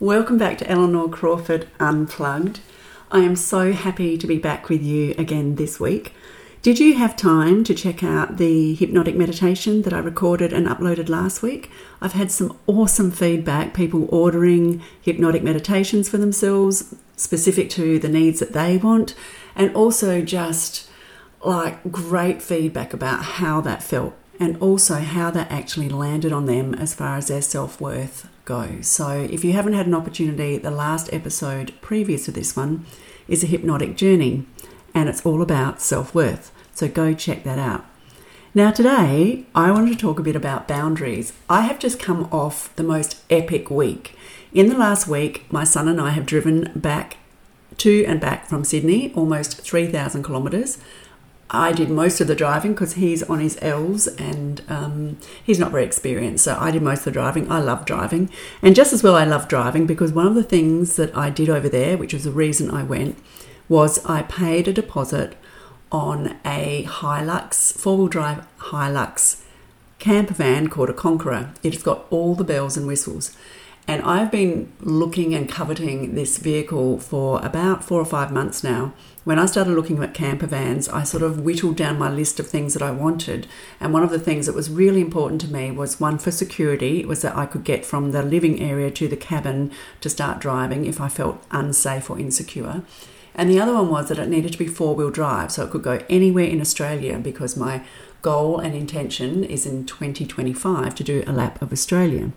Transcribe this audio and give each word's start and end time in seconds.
Welcome 0.00 0.38
back 0.38 0.58
to 0.58 0.70
Eleanor 0.70 1.08
Crawford 1.08 1.66
Unplugged. 1.80 2.60
I 3.10 3.18
am 3.24 3.34
so 3.34 3.72
happy 3.72 4.16
to 4.16 4.28
be 4.28 4.38
back 4.38 4.68
with 4.68 4.80
you 4.80 5.12
again 5.18 5.56
this 5.56 5.80
week. 5.80 6.14
Did 6.62 6.78
you 6.78 6.94
have 6.94 7.16
time 7.16 7.64
to 7.64 7.74
check 7.74 8.04
out 8.04 8.36
the 8.36 8.76
hypnotic 8.76 9.16
meditation 9.16 9.82
that 9.82 9.92
I 9.92 9.98
recorded 9.98 10.52
and 10.52 10.68
uploaded 10.68 11.08
last 11.08 11.42
week? 11.42 11.72
I've 12.00 12.12
had 12.12 12.30
some 12.30 12.56
awesome 12.68 13.10
feedback, 13.10 13.74
people 13.74 14.06
ordering 14.14 14.84
hypnotic 15.02 15.42
meditations 15.42 16.08
for 16.08 16.16
themselves, 16.16 16.94
specific 17.16 17.68
to 17.70 17.98
the 17.98 18.08
needs 18.08 18.38
that 18.38 18.52
they 18.52 18.76
want, 18.76 19.16
and 19.56 19.74
also 19.74 20.22
just 20.22 20.88
like 21.44 21.90
great 21.90 22.40
feedback 22.40 22.94
about 22.94 23.24
how 23.24 23.60
that 23.62 23.82
felt 23.82 24.14
and 24.38 24.56
also 24.58 25.00
how 25.00 25.32
that 25.32 25.50
actually 25.50 25.88
landed 25.88 26.32
on 26.32 26.46
them 26.46 26.72
as 26.72 26.94
far 26.94 27.16
as 27.16 27.26
their 27.26 27.42
self 27.42 27.80
worth 27.80 28.28
goes. 28.48 28.86
So, 28.86 29.28
if 29.30 29.44
you 29.44 29.52
haven't 29.52 29.74
had 29.74 29.86
an 29.86 29.94
opportunity, 29.94 30.56
the 30.56 30.70
last 30.70 31.12
episode 31.12 31.74
previous 31.82 32.24
to 32.24 32.32
this 32.32 32.56
one 32.56 32.86
is 33.28 33.44
a 33.44 33.46
hypnotic 33.46 33.94
journey 33.94 34.46
and 34.94 35.06
it's 35.08 35.24
all 35.26 35.42
about 35.42 35.82
self 35.82 36.14
worth. 36.14 36.50
So, 36.74 36.88
go 36.88 37.12
check 37.12 37.44
that 37.44 37.58
out. 37.58 37.84
Now, 38.54 38.70
today 38.70 39.44
I 39.54 39.70
wanted 39.70 39.92
to 39.92 39.98
talk 39.98 40.18
a 40.18 40.22
bit 40.22 40.34
about 40.34 40.66
boundaries. 40.66 41.34
I 41.50 41.60
have 41.62 41.78
just 41.78 42.00
come 42.00 42.24
off 42.32 42.74
the 42.76 42.82
most 42.82 43.22
epic 43.28 43.70
week. 43.70 44.16
In 44.54 44.68
the 44.68 44.78
last 44.78 45.06
week, 45.06 45.44
my 45.52 45.64
son 45.64 45.86
and 45.86 46.00
I 46.00 46.10
have 46.10 46.24
driven 46.24 46.72
back 46.74 47.18
to 47.76 48.04
and 48.06 48.18
back 48.18 48.46
from 48.46 48.64
Sydney, 48.64 49.12
almost 49.14 49.60
3,000 49.60 50.24
kilometres. 50.24 50.78
I 51.50 51.72
did 51.72 51.88
most 51.88 52.20
of 52.20 52.26
the 52.26 52.34
driving 52.34 52.72
because 52.72 52.94
he's 52.94 53.22
on 53.22 53.40
his 53.40 53.58
L's 53.62 54.06
and 54.06 54.62
um, 54.68 55.16
he's 55.42 55.58
not 55.58 55.70
very 55.70 55.84
experienced. 55.84 56.44
So 56.44 56.56
I 56.60 56.70
did 56.70 56.82
most 56.82 57.00
of 57.00 57.04
the 57.06 57.10
driving. 57.12 57.50
I 57.50 57.60
love 57.60 57.86
driving. 57.86 58.30
And 58.60 58.76
just 58.76 58.92
as 58.92 59.02
well, 59.02 59.16
I 59.16 59.24
love 59.24 59.48
driving 59.48 59.86
because 59.86 60.12
one 60.12 60.26
of 60.26 60.34
the 60.34 60.42
things 60.42 60.96
that 60.96 61.16
I 61.16 61.30
did 61.30 61.48
over 61.48 61.68
there, 61.68 61.96
which 61.96 62.12
was 62.12 62.24
the 62.24 62.30
reason 62.30 62.70
I 62.70 62.82
went, 62.82 63.18
was 63.68 64.04
I 64.04 64.22
paid 64.22 64.68
a 64.68 64.72
deposit 64.72 65.36
on 65.90 66.36
a 66.44 66.84
Hilux, 66.84 67.72
four 67.72 67.96
wheel 67.96 68.08
drive 68.08 68.46
Hilux 68.58 69.42
camper 69.98 70.34
van 70.34 70.68
called 70.68 70.90
a 70.90 70.94
Conqueror. 70.94 71.52
It's 71.62 71.82
got 71.82 72.06
all 72.10 72.34
the 72.34 72.44
bells 72.44 72.76
and 72.76 72.86
whistles. 72.86 73.36
And 73.88 74.02
I've 74.02 74.30
been 74.30 74.70
looking 74.80 75.34
and 75.34 75.48
coveting 75.48 76.14
this 76.14 76.36
vehicle 76.36 76.98
for 76.98 77.42
about 77.42 77.82
four 77.82 77.98
or 77.98 78.04
five 78.04 78.30
months 78.30 78.62
now. 78.62 78.92
When 79.24 79.38
I 79.38 79.46
started 79.46 79.72
looking 79.72 80.02
at 80.02 80.12
camper 80.12 80.46
vans, 80.46 80.90
I 80.90 81.04
sort 81.04 81.22
of 81.22 81.40
whittled 81.40 81.76
down 81.76 81.98
my 81.98 82.10
list 82.10 82.38
of 82.38 82.46
things 82.46 82.74
that 82.74 82.82
I 82.82 82.90
wanted. 82.90 83.46
And 83.80 83.94
one 83.94 84.02
of 84.02 84.10
the 84.10 84.18
things 84.18 84.44
that 84.44 84.54
was 84.54 84.68
really 84.68 85.00
important 85.00 85.40
to 85.40 85.48
me 85.48 85.70
was 85.70 85.98
one 85.98 86.18
for 86.18 86.30
security, 86.30 87.02
was 87.06 87.22
that 87.22 87.34
I 87.34 87.46
could 87.46 87.64
get 87.64 87.86
from 87.86 88.10
the 88.10 88.22
living 88.22 88.60
area 88.60 88.90
to 88.90 89.08
the 89.08 89.16
cabin 89.16 89.72
to 90.02 90.10
start 90.10 90.38
driving 90.38 90.84
if 90.84 91.00
I 91.00 91.08
felt 91.08 91.42
unsafe 91.50 92.10
or 92.10 92.18
insecure. 92.18 92.82
And 93.34 93.48
the 93.48 93.58
other 93.58 93.72
one 93.72 93.88
was 93.88 94.08
that 94.10 94.18
it 94.18 94.28
needed 94.28 94.52
to 94.52 94.58
be 94.58 94.66
four 94.66 94.94
wheel 94.94 95.10
drive, 95.10 95.50
so 95.50 95.64
it 95.64 95.70
could 95.70 95.82
go 95.82 96.02
anywhere 96.10 96.44
in 96.44 96.60
Australia 96.60 97.18
because 97.18 97.56
my 97.56 97.82
goal 98.20 98.58
and 98.58 98.74
intention 98.74 99.44
is 99.44 99.64
in 99.64 99.86
2025 99.86 100.94
to 100.94 101.04
do 101.04 101.24
a 101.26 101.32
lap 101.32 101.62
of 101.62 101.72
Australia. 101.72 102.32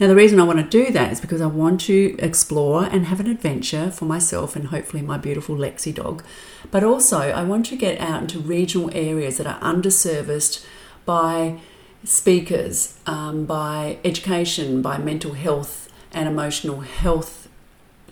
Now, 0.00 0.08
the 0.08 0.16
reason 0.16 0.40
I 0.40 0.44
want 0.44 0.58
to 0.58 0.84
do 0.84 0.90
that 0.92 1.12
is 1.12 1.20
because 1.20 1.40
I 1.40 1.46
want 1.46 1.80
to 1.82 2.16
explore 2.18 2.84
and 2.84 3.06
have 3.06 3.20
an 3.20 3.28
adventure 3.28 3.90
for 3.90 4.04
myself 4.04 4.56
and 4.56 4.68
hopefully 4.68 5.02
my 5.02 5.18
beautiful 5.18 5.56
Lexi 5.56 5.94
dog. 5.94 6.24
But 6.70 6.82
also, 6.82 7.18
I 7.18 7.44
want 7.44 7.66
to 7.66 7.76
get 7.76 8.00
out 8.00 8.22
into 8.22 8.38
regional 8.38 8.90
areas 8.92 9.36
that 9.38 9.46
are 9.46 9.60
underserviced 9.60 10.64
by 11.04 11.58
speakers, 12.04 12.98
um, 13.06 13.44
by 13.44 13.98
education, 14.04 14.82
by 14.82 14.98
mental 14.98 15.34
health 15.34 15.88
and 16.12 16.28
emotional 16.28 16.80
health 16.80 17.48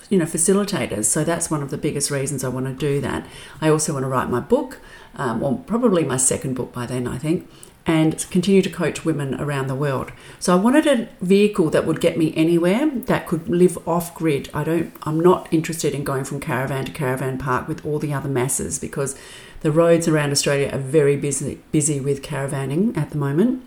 you 0.08 0.18
know 0.18 0.24
facilitators. 0.24 1.04
So 1.04 1.22
that's 1.22 1.50
one 1.52 1.62
of 1.62 1.70
the 1.70 1.78
biggest 1.78 2.10
reasons 2.10 2.42
i 2.42 2.48
want 2.48 2.66
to 2.66 2.72
do 2.72 3.00
that. 3.00 3.24
I 3.60 3.68
also 3.68 3.92
want 3.92 4.02
to 4.02 4.08
write 4.08 4.28
my 4.28 4.40
book 4.40 4.80
um, 5.16 5.64
probably 5.64 6.04
my 6.04 6.16
second 6.16 6.54
book 6.54 6.72
by 6.72 6.86
then 6.86 7.06
i 7.06 7.19
think 7.19 7.48
and 7.90 8.24
continue 8.30 8.62
to 8.62 8.70
coach 8.70 9.04
women 9.04 9.34
around 9.40 9.66
the 9.66 9.74
world. 9.74 10.12
So 10.38 10.52
I 10.52 10.60
wanted 10.60 10.86
a 10.86 11.08
vehicle 11.20 11.70
that 11.70 11.84
would 11.86 12.00
get 12.00 12.16
me 12.16 12.32
anywhere 12.36 12.88
that 12.88 13.26
could 13.26 13.48
live 13.48 13.76
off 13.86 14.14
grid. 14.14 14.48
I 14.54 14.62
don't 14.62 14.92
I'm 15.02 15.18
not 15.18 15.48
interested 15.50 15.92
in 15.92 16.04
going 16.04 16.24
from 16.24 16.38
caravan 16.38 16.84
to 16.84 16.92
caravan 16.92 17.36
park 17.36 17.66
with 17.66 17.84
all 17.84 17.98
the 17.98 18.14
other 18.14 18.28
masses 18.28 18.78
because 18.78 19.18
the 19.62 19.72
roads 19.72 20.06
around 20.06 20.30
Australia 20.30 20.70
are 20.72 20.78
very 20.78 21.16
busy 21.16 21.60
busy 21.72 21.98
with 21.98 22.22
caravanning 22.22 22.96
at 22.96 23.10
the 23.10 23.18
moment. 23.18 23.64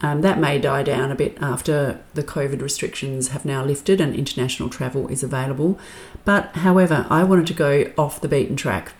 Um, 0.00 0.22
that 0.22 0.38
may 0.38 0.58
die 0.58 0.84
down 0.84 1.10
a 1.10 1.16
bit 1.16 1.36
after 1.40 2.00
the 2.14 2.22
COVID 2.22 2.62
restrictions 2.62 3.28
have 3.28 3.44
now 3.44 3.62
lifted 3.64 4.00
and 4.00 4.14
international 4.14 4.70
travel 4.70 5.08
is 5.08 5.22
available. 5.22 5.78
But 6.24 6.56
however, 6.56 7.06
I 7.10 7.22
wanted 7.24 7.48
to 7.48 7.54
go 7.54 7.92
off 7.98 8.20
the 8.20 8.28
beaten 8.28 8.56
track 8.56 8.92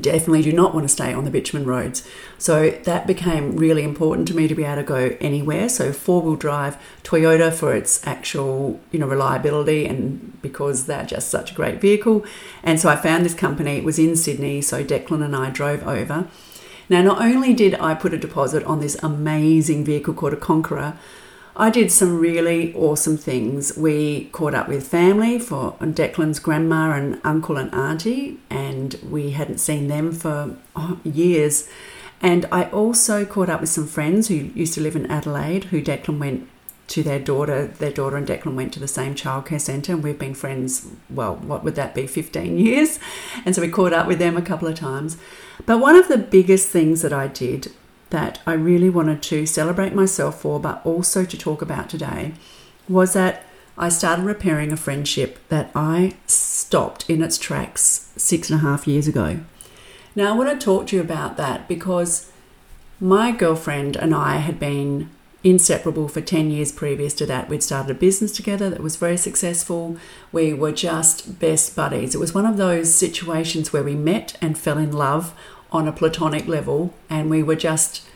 definitely 0.00 0.42
do 0.42 0.52
not 0.52 0.74
want 0.74 0.84
to 0.84 0.92
stay 0.92 1.12
on 1.12 1.24
the 1.24 1.30
bitumen 1.30 1.66
roads. 1.66 2.06
So 2.38 2.70
that 2.70 3.06
became 3.06 3.56
really 3.56 3.82
important 3.82 4.28
to 4.28 4.34
me 4.34 4.48
to 4.48 4.54
be 4.54 4.64
able 4.64 4.76
to 4.76 4.82
go 4.82 5.16
anywhere. 5.20 5.68
So 5.68 5.92
four 5.92 6.22
wheel 6.22 6.36
drive 6.36 6.76
Toyota 7.02 7.52
for 7.52 7.74
its 7.74 8.06
actual, 8.06 8.80
you 8.92 8.98
know, 8.98 9.06
reliability 9.06 9.86
and 9.86 10.40
because 10.42 10.86
they're 10.86 11.06
just 11.06 11.28
such 11.28 11.52
a 11.52 11.54
great 11.54 11.80
vehicle. 11.80 12.24
And 12.62 12.78
so 12.80 12.88
I 12.88 12.96
found 12.96 13.24
this 13.24 13.34
company, 13.34 13.78
it 13.78 13.84
was 13.84 13.98
in 13.98 14.16
Sydney, 14.16 14.60
so 14.60 14.84
Declan 14.84 15.24
and 15.24 15.34
I 15.34 15.50
drove 15.50 15.86
over. 15.86 16.28
Now 16.88 17.02
not 17.02 17.20
only 17.20 17.52
did 17.52 17.74
I 17.74 17.94
put 17.94 18.14
a 18.14 18.18
deposit 18.18 18.62
on 18.64 18.80
this 18.80 18.96
amazing 19.02 19.84
vehicle 19.84 20.14
called 20.14 20.34
a 20.34 20.36
Conqueror, 20.36 20.98
I 21.58 21.70
did 21.70 21.90
some 21.90 22.18
really 22.18 22.74
awesome 22.74 23.16
things. 23.16 23.74
We 23.78 24.26
caught 24.26 24.52
up 24.52 24.68
with 24.68 24.86
family 24.86 25.38
for 25.38 25.72
Declan's 25.80 26.38
grandma 26.38 26.92
and 26.92 27.18
uncle 27.24 27.56
and 27.56 27.72
auntie, 27.74 28.38
and 28.50 28.94
we 29.08 29.30
hadn't 29.30 29.56
seen 29.56 29.88
them 29.88 30.12
for 30.12 30.54
oh, 30.76 31.00
years. 31.02 31.66
And 32.20 32.44
I 32.52 32.64
also 32.64 33.24
caught 33.24 33.48
up 33.48 33.62
with 33.62 33.70
some 33.70 33.86
friends 33.86 34.28
who 34.28 34.34
used 34.34 34.74
to 34.74 34.82
live 34.82 34.96
in 34.96 35.10
Adelaide, 35.10 35.64
who 35.64 35.82
Declan 35.82 36.18
went 36.18 36.46
to 36.88 37.02
their 37.02 37.18
daughter. 37.18 37.68
Their 37.68 37.90
daughter 37.90 38.18
and 38.18 38.26
Declan 38.26 38.54
went 38.54 38.74
to 38.74 38.80
the 38.80 38.86
same 38.86 39.14
childcare 39.14 39.60
centre, 39.60 39.92
and 39.92 40.02
we've 40.02 40.18
been 40.18 40.34
friends, 40.34 40.86
well, 41.08 41.36
what 41.36 41.64
would 41.64 41.74
that 41.76 41.94
be, 41.94 42.06
15 42.06 42.58
years? 42.66 42.98
And 43.46 43.54
so 43.54 43.62
we 43.62 43.68
caught 43.68 43.94
up 43.94 44.06
with 44.06 44.18
them 44.18 44.36
a 44.36 44.42
couple 44.42 44.68
of 44.68 44.74
times. 44.74 45.16
But 45.64 45.78
one 45.78 45.96
of 45.96 46.08
the 46.08 46.18
biggest 46.18 46.68
things 46.68 47.00
that 47.00 47.14
I 47.14 47.28
did 47.28 47.72
that 48.10 48.40
I 48.46 48.52
really 48.52 48.90
wanted 48.90 49.22
to 49.24 49.46
celebrate 49.46 49.94
myself 49.94 50.40
for, 50.40 50.60
but 50.60 50.84
also 50.84 51.24
to 51.24 51.38
talk 51.38 51.62
about 51.62 51.90
today, 51.90 52.34
was 52.88 53.12
that 53.14 53.44
I 53.78 53.88
started 53.88 54.24
repairing 54.24 54.72
a 54.72 54.76
friendship 54.76 55.38
that 55.48 55.70
I 55.74 56.14
stopped 56.26 57.08
in 57.10 57.22
its 57.22 57.36
tracks 57.36 58.10
six 58.16 58.48
and 58.48 58.60
a 58.60 58.62
half 58.62 58.86
years 58.86 59.06
ago. 59.06 59.40
Now, 60.14 60.32
I 60.32 60.36
want 60.36 60.48
to 60.58 60.64
talk 60.64 60.86
to 60.86 60.96
you 60.96 61.02
about 61.02 61.36
that 61.36 61.68
because 61.68 62.30
my 63.00 63.32
girlfriend 63.32 63.96
and 63.96 64.14
I 64.14 64.36
had 64.36 64.58
been 64.58 65.10
inseparable 65.44 66.08
for 66.08 66.20
10 66.20 66.50
years 66.50 66.72
previous 66.72 67.14
to 67.14 67.26
that. 67.26 67.48
We'd 67.48 67.62
started 67.62 67.90
a 67.90 67.98
business 67.98 68.32
together 68.32 68.68
that 68.70 68.82
was 68.82 68.96
very 68.96 69.16
successful. 69.16 69.96
We 70.32 70.52
were 70.52 70.72
just 70.72 71.38
best 71.38 71.76
buddies. 71.76 72.14
It 72.14 72.18
was 72.18 72.34
one 72.34 72.46
of 72.46 72.56
those 72.56 72.94
situations 72.94 73.72
where 73.72 73.82
we 73.82 73.94
met 73.94 74.36
and 74.40 74.58
fell 74.58 74.78
in 74.78 74.90
love 74.90 75.34
on 75.72 75.88
a 75.88 75.92
platonic 75.92 76.46
level, 76.46 76.94
and 77.10 77.30
we 77.30 77.42
were 77.42 77.56
just, 77.56 78.06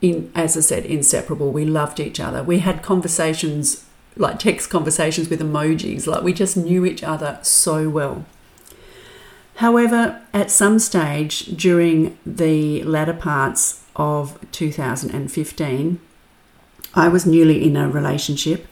in, 0.00 0.30
as 0.34 0.56
I 0.56 0.60
said, 0.60 0.84
inseparable. 0.86 1.50
We 1.50 1.64
loved 1.64 2.00
each 2.00 2.20
other. 2.20 2.42
We 2.42 2.60
had 2.60 2.82
conversations, 2.82 3.84
like 4.16 4.38
text 4.38 4.70
conversations 4.70 5.28
with 5.28 5.40
emojis, 5.40 6.06
like 6.06 6.22
we 6.22 6.32
just 6.32 6.56
knew 6.56 6.84
each 6.84 7.02
other 7.02 7.38
so 7.42 7.88
well. 7.88 8.24
However, 9.56 10.20
at 10.32 10.50
some 10.50 10.78
stage 10.78 11.46
during 11.56 12.18
the 12.26 12.82
latter 12.82 13.12
parts 13.12 13.84
of 13.94 14.38
2015, 14.50 16.00
I 16.94 17.08
was 17.08 17.26
newly 17.26 17.64
in 17.64 17.76
a 17.76 17.88
relationship 17.88 18.66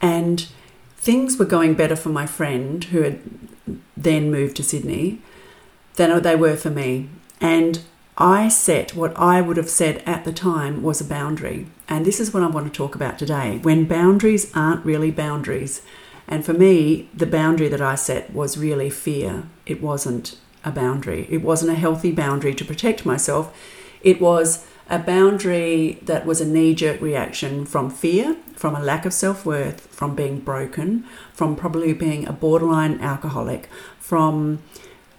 and 0.00 0.46
things 0.96 1.38
were 1.38 1.44
going 1.44 1.74
better 1.74 1.96
for 1.96 2.08
my 2.08 2.26
friend 2.26 2.84
who 2.84 3.02
had 3.02 3.20
then 3.96 4.30
moved 4.30 4.56
to 4.56 4.62
Sydney 4.62 5.20
than 5.94 6.22
they 6.22 6.36
were 6.36 6.56
for 6.56 6.70
me. 6.70 7.08
And 7.40 7.80
I 8.16 8.48
set 8.48 8.96
what 8.96 9.16
I 9.16 9.40
would 9.40 9.56
have 9.56 9.70
said 9.70 10.02
at 10.04 10.24
the 10.24 10.32
time 10.32 10.82
was 10.82 11.00
a 11.00 11.04
boundary. 11.04 11.68
And 11.88 12.04
this 12.04 12.18
is 12.18 12.34
what 12.34 12.42
I 12.42 12.48
want 12.48 12.66
to 12.66 12.76
talk 12.76 12.94
about 12.94 13.18
today 13.18 13.60
when 13.62 13.84
boundaries 13.84 14.50
aren't 14.54 14.84
really 14.84 15.12
boundaries. 15.12 15.82
And 16.26 16.44
for 16.44 16.52
me, 16.52 17.08
the 17.14 17.26
boundary 17.26 17.68
that 17.68 17.80
I 17.80 17.94
set 17.94 18.32
was 18.32 18.58
really 18.58 18.90
fear. 18.90 19.44
It 19.66 19.80
wasn't 19.80 20.38
a 20.64 20.72
boundary, 20.72 21.26
it 21.30 21.38
wasn't 21.38 21.70
a 21.70 21.76
healthy 21.76 22.10
boundary 22.10 22.54
to 22.54 22.64
protect 22.64 23.06
myself. 23.06 23.56
It 24.02 24.20
was 24.20 24.66
a 24.90 24.98
boundary 24.98 25.98
that 26.02 26.26
was 26.26 26.40
a 26.40 26.46
knee 26.46 26.74
jerk 26.74 27.00
reaction 27.00 27.64
from 27.64 27.90
fear, 27.90 28.36
from 28.56 28.74
a 28.74 28.82
lack 28.82 29.06
of 29.06 29.12
self 29.12 29.46
worth, 29.46 29.80
from 29.80 30.14
being 30.16 30.40
broken, 30.40 31.04
from 31.32 31.54
probably 31.54 31.92
being 31.92 32.26
a 32.26 32.32
borderline 32.32 33.00
alcoholic, 33.00 33.68
from 34.00 34.60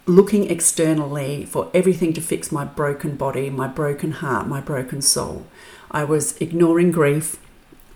looking 0.06 0.50
externally 0.50 1.44
for 1.44 1.70
everything 1.74 2.12
to 2.14 2.20
fix 2.20 2.50
my 2.50 2.64
broken 2.64 3.16
body, 3.16 3.50
my 3.50 3.66
broken 3.66 4.12
heart, 4.12 4.46
my 4.46 4.60
broken 4.60 5.02
soul. 5.02 5.46
I 5.90 6.04
was 6.04 6.36
ignoring 6.38 6.90
grief. 6.90 7.36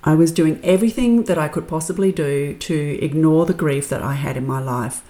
I 0.02 0.14
was 0.14 0.32
doing 0.32 0.60
everything 0.62 1.24
that 1.24 1.38
I 1.38 1.48
could 1.48 1.66
possibly 1.66 2.12
do 2.12 2.54
to 2.54 2.98
ignore 3.02 3.46
the 3.46 3.54
grief 3.54 3.88
that 3.88 4.02
I 4.02 4.14
had 4.14 4.36
in 4.36 4.46
my 4.46 4.60
life 4.60 5.02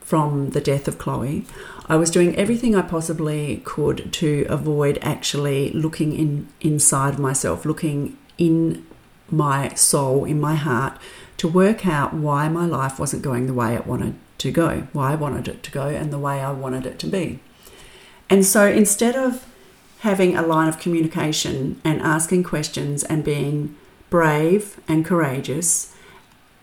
from 0.00 0.50
the 0.50 0.60
death 0.60 0.88
of 0.88 0.98
Chloe. 0.98 1.44
I 1.86 1.96
was 1.96 2.10
doing 2.10 2.34
everything 2.36 2.74
I 2.74 2.82
possibly 2.82 3.60
could 3.64 4.10
to 4.14 4.46
avoid 4.48 4.98
actually 5.02 5.70
looking 5.72 6.14
in 6.14 6.48
inside 6.60 7.18
myself, 7.18 7.66
looking 7.66 8.16
in 8.38 8.86
my 9.30 9.74
soul, 9.74 10.24
in 10.24 10.40
my 10.40 10.54
heart, 10.54 10.98
to 11.36 11.46
work 11.46 11.86
out 11.86 12.14
why 12.14 12.48
my 12.48 12.64
life 12.64 12.98
wasn't 12.98 13.22
going 13.22 13.46
the 13.46 13.54
way 13.54 13.74
it 13.74 13.86
wanted 13.86 14.14
to 14.38 14.50
go, 14.50 14.88
why 14.92 15.12
I 15.12 15.16
wanted 15.16 15.48
it 15.48 15.62
to 15.64 15.70
go, 15.70 15.88
and 15.88 16.12
the 16.12 16.18
way 16.18 16.40
I 16.40 16.52
wanted 16.52 16.86
it 16.86 16.98
to 17.00 17.06
be. 17.06 17.40
And 18.30 18.44
so 18.44 18.66
instead 18.66 19.16
of 19.16 19.46
having 20.00 20.36
a 20.36 20.42
line 20.42 20.68
of 20.68 20.78
communication 20.78 21.80
and 21.84 22.00
asking 22.00 22.44
questions 22.44 23.02
and 23.04 23.24
being 23.24 23.76
brave 24.10 24.80
and 24.86 25.04
courageous, 25.04 25.94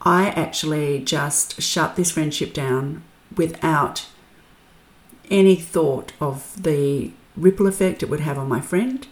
I 0.01 0.29
actually 0.29 0.99
just 1.03 1.61
shut 1.61 1.95
this 1.95 2.11
friendship 2.11 2.53
down 2.53 3.03
without 3.35 4.05
any 5.29 5.55
thought 5.55 6.13
of 6.21 6.61
the 6.61 7.11
ripple 7.35 7.67
effect 7.67 8.03
it 8.03 8.09
would 8.09 8.19
have 8.21 8.37
on 8.37 8.47
my 8.47 8.61
friend. 8.61 9.07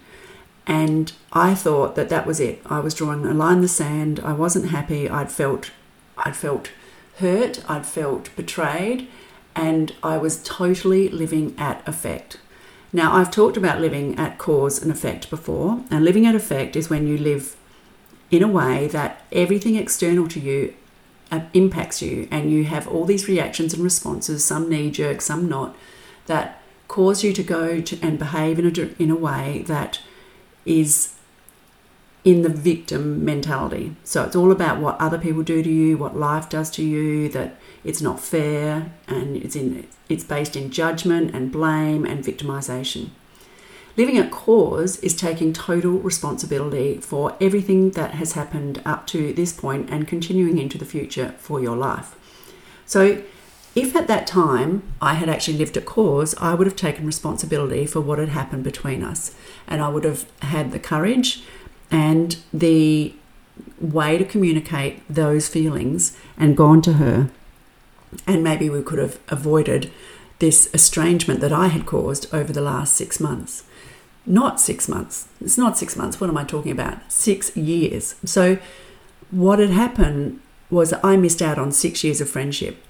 And 0.66 1.12
I 1.34 1.56
thought 1.56 1.96
that 1.96 2.10
that 2.10 2.26
was 2.26 2.40
it. 2.40 2.62
I 2.66 2.80
was 2.80 2.94
drawing 2.94 3.26
a 3.26 3.34
line 3.34 3.58
in 3.58 3.62
the 3.62 3.68
sand. 3.68 4.20
I 4.22 4.32
wasn't 4.32 4.70
happy. 4.70 5.10
I'd 5.10 5.32
felt, 5.32 5.72
I'd 6.18 6.38
felt 6.38 6.70
hurt. 7.18 7.64
I'd 7.70 7.86
felt 7.86 8.36
betrayed, 8.36 9.08
and 9.56 9.94
I 10.02 10.18
was 10.18 10.42
totally 10.44 11.10
living 11.10 11.56
at 11.58 11.88
effect. 11.88 12.38
Now, 12.92 13.14
I've 13.14 13.32
talked 13.32 13.58
about 13.58 13.82
living 13.82 14.18
at 14.20 14.38
cause 14.38 14.82
and 14.82 14.92
effect 14.92 15.30
before, 15.30 15.84
and 15.90 16.06
living 16.06 16.26
at 16.26 16.36
effect 16.36 16.76
is 16.76 16.90
when 16.90 17.08
you 17.08 17.18
live 17.18 17.56
in 18.30 18.44
a 18.44 18.48
way 18.48 18.88
that 18.88 19.24
everything 19.32 19.76
external 19.76 20.28
to 20.28 20.40
you 20.40 20.74
uh, 21.32 21.42
impacts 21.54 22.02
you, 22.02 22.28
and 22.30 22.52
you 22.52 22.66
have 22.66 22.88
all 22.88 23.06
these 23.06 23.28
reactions 23.28 23.74
and 23.74 23.84
responses, 23.84 24.46
some 24.46 24.70
knee 24.70 24.92
jerk, 24.92 25.22
some 25.22 25.50
not, 25.50 25.76
that 26.28 26.62
cause 26.88 27.24
you 27.24 27.34
to 27.34 27.44
go 27.44 27.82
to, 27.82 28.00
and 28.02 28.20
behave 28.20 28.60
in 28.60 28.68
a, 28.68 29.02
in 29.02 29.10
a 29.10 29.16
way 29.16 29.64
that 29.66 30.00
is 30.66 31.13
in 32.24 32.42
the 32.42 32.50
victim 32.50 33.26
mentality. 33.26 33.96
So 34.04 34.24
it's 34.24 34.36
all 34.36 34.52
about 34.52 34.80
what 34.80 35.00
other 35.00 35.18
people 35.18 35.44
do 35.44 35.62
to 35.62 35.70
you, 35.70 35.98
what 35.98 36.18
life 36.18 36.50
does 36.50 36.72
to 36.72 36.84
you, 36.84 37.28
that 37.30 37.58
it's 37.84 38.02
not 38.02 38.20
fair, 38.20 38.92
and 39.08 39.36
it's 39.36 39.56
in 39.56 39.88
it's 40.10 40.24
based 40.24 40.56
in 40.56 40.70
judgment 40.70 41.34
and 41.34 41.52
blame 41.52 42.06
and 42.06 42.24
victimization. 42.24 43.10
Living 43.96 44.18
at 44.18 44.32
cause 44.32 44.98
is 45.00 45.16
taking 45.16 45.54
total 45.54 46.00
responsibility 46.00 46.98
for 46.98 47.36
everything 47.40 47.92
that 47.92 48.12
has 48.12 48.34
happened 48.34 48.82
up 48.86 49.06
to 49.08 49.34
this 49.34 49.54
point 49.54 49.90
and 49.90 50.08
continuing 50.08 50.58
into 50.58 50.80
the 50.80 50.86
future 50.86 51.36
for 51.38 51.60
your 51.60 51.76
life. 51.76 52.16
So, 52.86 53.24
if 53.76 53.96
at 53.96 54.08
that 54.08 54.28
time 54.28 54.84
I 55.02 55.16
had 55.16 55.30
actually 55.30 55.58
lived 55.58 55.78
at 55.78 55.86
cause, 55.86 56.36
I 56.40 56.54
would 56.54 56.68
have 56.68 56.76
taken 56.76 57.08
responsibility 57.08 57.88
for 57.88 58.02
what 58.02 58.20
had 58.20 58.30
happened 58.30 58.64
between 58.64 59.04
us. 59.04 59.36
And 59.68 59.82
I 59.82 59.90
would 59.90 60.04
have 60.04 60.26
had 60.42 60.72
the 60.72 60.80
courage 60.80 61.44
and 61.94 62.38
the 62.54 63.14
way 63.80 64.18
to 64.18 64.26
communicate 64.26 65.02
those 65.08 65.48
feelings 65.48 66.18
and 66.38 66.58
gone 66.58 66.82
to 66.82 66.94
her 66.94 67.30
and 68.28 68.44
maybe 68.44 68.70
we 68.70 68.82
could 68.82 69.00
have 69.00 69.20
avoided 69.30 69.92
this 70.40 70.74
estrangement 70.74 71.40
that 71.40 71.54
I 71.54 71.68
had 71.68 71.86
caused 71.86 72.34
over 72.34 72.52
the 72.52 72.62
last 72.62 72.96
six 72.96 73.20
months. 73.20 73.64
Not 74.26 74.60
six 74.60 74.88
months. 74.88 75.28
It's 75.42 75.58
not 75.58 75.78
six 75.78 75.96
months. 75.96 76.20
What 76.20 76.30
am 76.30 76.38
I 76.38 76.44
talking 76.44 76.72
about? 76.72 77.12
Six 77.12 77.56
years. 77.56 78.16
So, 78.26 78.58
what 79.32 79.60
had 79.60 79.70
happened 79.70 80.40
was 80.70 80.94
I 81.04 81.18
missed 81.18 81.42
out 81.42 81.58
on 81.58 81.72
six 81.72 82.04
years 82.04 82.22
of 82.22 82.30
friendship. 82.30 82.84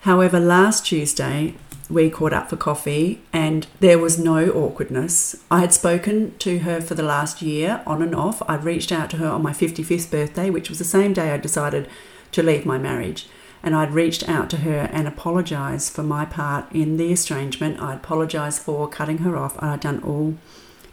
However, 0.00 0.40
last 0.40 0.86
Tuesday, 0.86 1.54
we 1.90 2.10
caught 2.10 2.32
up 2.32 2.48
for 2.48 2.56
coffee 2.56 3.20
and 3.32 3.66
there 3.80 3.98
was 3.98 4.18
no 4.18 4.50
awkwardness. 4.50 5.42
I 5.50 5.60
had 5.60 5.72
spoken 5.72 6.36
to 6.38 6.60
her 6.60 6.80
for 6.80 6.94
the 6.94 7.02
last 7.02 7.42
year 7.42 7.82
on 7.86 8.02
and 8.02 8.14
off. 8.14 8.42
I'd 8.48 8.64
reached 8.64 8.92
out 8.92 9.10
to 9.10 9.16
her 9.18 9.28
on 9.28 9.42
my 9.42 9.52
55th 9.52 10.10
birthday, 10.10 10.50
which 10.50 10.68
was 10.68 10.78
the 10.78 10.84
same 10.84 11.12
day 11.12 11.30
I 11.30 11.36
decided 11.36 11.88
to 12.32 12.42
leave 12.42 12.64
my 12.64 12.78
marriage 12.78 13.26
and 13.62 13.74
I'd 13.74 13.92
reached 13.92 14.28
out 14.28 14.50
to 14.50 14.58
her 14.58 14.88
and 14.92 15.06
apologised 15.06 15.92
for 15.92 16.02
my 16.02 16.24
part 16.24 16.70
in 16.72 16.96
the 16.96 17.12
estrangement. 17.12 17.80
I 17.80 17.94
apologised 17.94 18.60
for 18.60 18.88
cutting 18.88 19.18
her 19.18 19.36
off, 19.36 19.56
and 19.58 19.70
I'd 19.70 19.80
done 19.80 20.02
all 20.02 20.34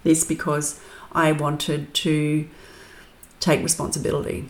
this 0.04 0.24
because 0.24 0.80
I 1.12 1.32
wanted 1.32 1.94
to 1.96 2.48
take 3.40 3.64
responsibility. 3.64 4.50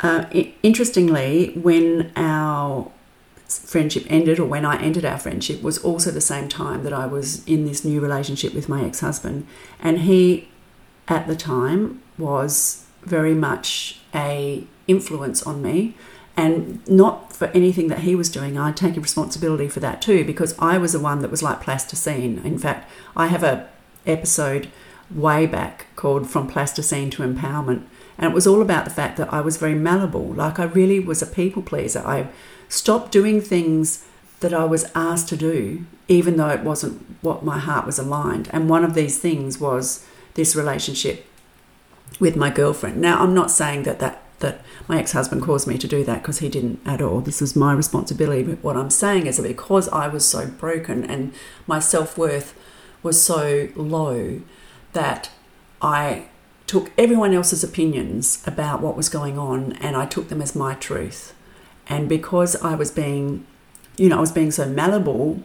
Uh, 0.00 0.26
interestingly, 0.62 1.52
when 1.54 2.12
our 2.14 2.92
friendship 3.48 4.04
ended, 4.08 4.38
or 4.38 4.46
when 4.46 4.64
I 4.64 4.80
ended 4.82 5.04
our 5.04 5.18
friendship, 5.18 5.62
was 5.62 5.78
also 5.78 6.10
the 6.10 6.20
same 6.20 6.48
time 6.48 6.82
that 6.84 6.92
I 6.92 7.06
was 7.06 7.46
in 7.46 7.66
this 7.66 7.84
new 7.84 8.00
relationship 8.00 8.54
with 8.54 8.68
my 8.68 8.84
ex 8.84 9.00
husband. 9.00 9.46
And 9.80 10.00
he, 10.00 10.48
at 11.08 11.26
the 11.26 11.36
time, 11.36 12.02
was 12.18 12.84
very 13.02 13.34
much 13.34 14.00
a 14.14 14.64
influence 14.88 15.42
on 15.42 15.62
me 15.62 15.94
and 16.36 16.86
not 16.88 17.32
for 17.32 17.46
anything 17.48 17.88
that 17.88 18.00
he 18.00 18.14
was 18.14 18.28
doing. 18.28 18.58
I'd 18.58 18.76
take 18.76 18.96
responsibility 18.96 19.68
for 19.68 19.80
that 19.80 20.02
too 20.02 20.24
because 20.24 20.56
I 20.58 20.78
was 20.78 20.92
the 20.92 21.00
one 21.00 21.20
that 21.22 21.30
was 21.30 21.42
like 21.42 21.62
plasticine. 21.62 22.38
In 22.44 22.58
fact, 22.58 22.90
I 23.16 23.28
have 23.28 23.42
a 23.42 23.68
episode 24.06 24.68
way 25.10 25.46
back 25.46 25.86
called 25.96 26.28
From 26.28 26.48
Plasticine 26.48 27.10
to 27.10 27.22
Empowerment, 27.22 27.84
and 28.18 28.30
it 28.30 28.34
was 28.34 28.46
all 28.46 28.60
about 28.60 28.84
the 28.84 28.90
fact 28.90 29.16
that 29.18 29.32
I 29.32 29.40
was 29.40 29.56
very 29.56 29.74
malleable. 29.74 30.26
Like 30.26 30.58
I 30.58 30.64
really 30.64 31.00
was 31.00 31.22
a 31.22 31.26
people 31.26 31.62
pleaser. 31.62 32.02
I 32.04 32.28
stopped 32.68 33.12
doing 33.12 33.40
things 33.40 34.04
that 34.40 34.52
I 34.52 34.64
was 34.64 34.90
asked 34.94 35.28
to 35.30 35.36
do, 35.36 35.86
even 36.08 36.36
though 36.36 36.48
it 36.48 36.62
wasn't 36.62 37.04
what 37.22 37.44
my 37.44 37.58
heart 37.58 37.86
was 37.86 37.98
aligned. 37.98 38.48
And 38.52 38.68
one 38.68 38.84
of 38.84 38.94
these 38.94 39.18
things 39.18 39.58
was 39.58 40.06
this 40.34 40.54
relationship 40.54 41.26
with 42.20 42.36
my 42.36 42.50
girlfriend. 42.50 43.00
Now, 43.00 43.22
I'm 43.22 43.34
not 43.34 43.50
saying 43.50 43.84
that 43.84 43.98
that 44.00 44.22
that 44.40 44.60
my 44.86 44.98
ex 44.98 45.12
husband 45.12 45.42
caused 45.42 45.66
me 45.66 45.78
to 45.78 45.88
do 45.88 46.04
that 46.04 46.22
because 46.22 46.40
he 46.40 46.48
didn't 46.48 46.80
at 46.84 47.00
all. 47.00 47.20
This 47.20 47.40
was 47.40 47.56
my 47.56 47.72
responsibility. 47.72 48.42
But 48.42 48.62
what 48.62 48.76
I'm 48.76 48.90
saying 48.90 49.26
is 49.26 49.38
that 49.38 49.48
because 49.48 49.88
I 49.88 50.08
was 50.08 50.26
so 50.26 50.46
broken 50.46 51.04
and 51.04 51.32
my 51.66 51.78
self 51.78 52.18
worth 52.18 52.54
was 53.02 53.20
so 53.20 53.68
low 53.74 54.42
that 54.92 55.30
I 55.80 56.26
took 56.66 56.90
everyone 56.98 57.32
else's 57.32 57.62
opinions 57.62 58.42
about 58.46 58.82
what 58.82 58.96
was 58.96 59.08
going 59.08 59.38
on 59.38 59.72
and 59.74 59.96
I 59.96 60.06
took 60.06 60.28
them 60.28 60.42
as 60.42 60.54
my 60.54 60.74
truth. 60.74 61.32
And 61.88 62.08
because 62.08 62.56
I 62.56 62.74
was 62.74 62.90
being, 62.90 63.46
you 63.96 64.08
know, 64.08 64.18
I 64.18 64.20
was 64.20 64.32
being 64.32 64.50
so 64.50 64.66
malleable 64.66 65.42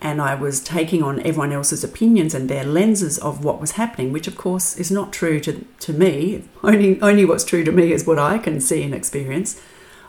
and 0.00 0.20
I 0.20 0.34
was 0.34 0.60
taking 0.60 1.02
on 1.02 1.20
everyone 1.20 1.52
else's 1.52 1.84
opinions 1.84 2.34
and 2.34 2.48
their 2.48 2.64
lenses 2.64 3.18
of 3.18 3.44
what 3.44 3.60
was 3.60 3.72
happening, 3.72 4.12
which 4.12 4.26
of 4.26 4.36
course 4.36 4.76
is 4.76 4.90
not 4.90 5.12
true 5.12 5.38
to, 5.40 5.64
to 5.80 5.92
me. 5.92 6.44
Only, 6.62 7.00
only 7.00 7.24
what's 7.24 7.44
true 7.44 7.64
to 7.64 7.72
me 7.72 7.92
is 7.92 8.06
what 8.06 8.18
I 8.18 8.38
can 8.38 8.60
see 8.60 8.82
and 8.82 8.94
experience. 8.94 9.60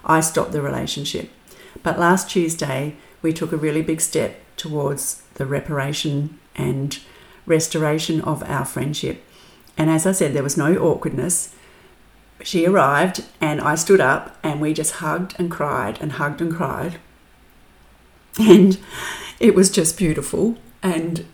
I 0.04 0.20
stopped 0.22 0.52
the 0.52 0.62
relationship. 0.62 1.30
But 1.84 2.00
last 2.00 2.30
Tuesday, 2.30 2.96
we 3.22 3.34
took 3.34 3.52
a 3.52 3.58
really 3.58 3.82
big 3.82 4.02
step 4.02 4.40
towards 4.58 5.22
the 5.36 5.46
reparation 5.46 6.40
and 6.56 7.00
restoration 7.46 8.22
of 8.22 8.44
our 8.44 8.66
friendship. 8.66 9.24
And 9.78 9.90
as 9.90 10.06
I 10.06 10.12
said, 10.12 10.34
there 10.34 10.44
was 10.44 10.58
no 10.58 10.75
awkwardness. 10.75 11.56
She 12.44 12.66
arrived 12.66 13.24
and 13.40 13.62
I 13.62 13.76
stood 13.76 14.02
up 14.02 14.38
and 14.44 14.60
we 14.60 14.74
just 14.74 14.96
hugged 14.96 15.36
and 15.40 15.50
cried 15.50 15.98
and 16.02 16.14
hugged 16.14 16.42
and 16.42 16.54
cried. 16.54 17.00
And 18.38 18.78
it 19.40 19.56
was 19.56 19.72
just 19.72 19.98
beautiful. 19.98 20.58
And 20.82 21.26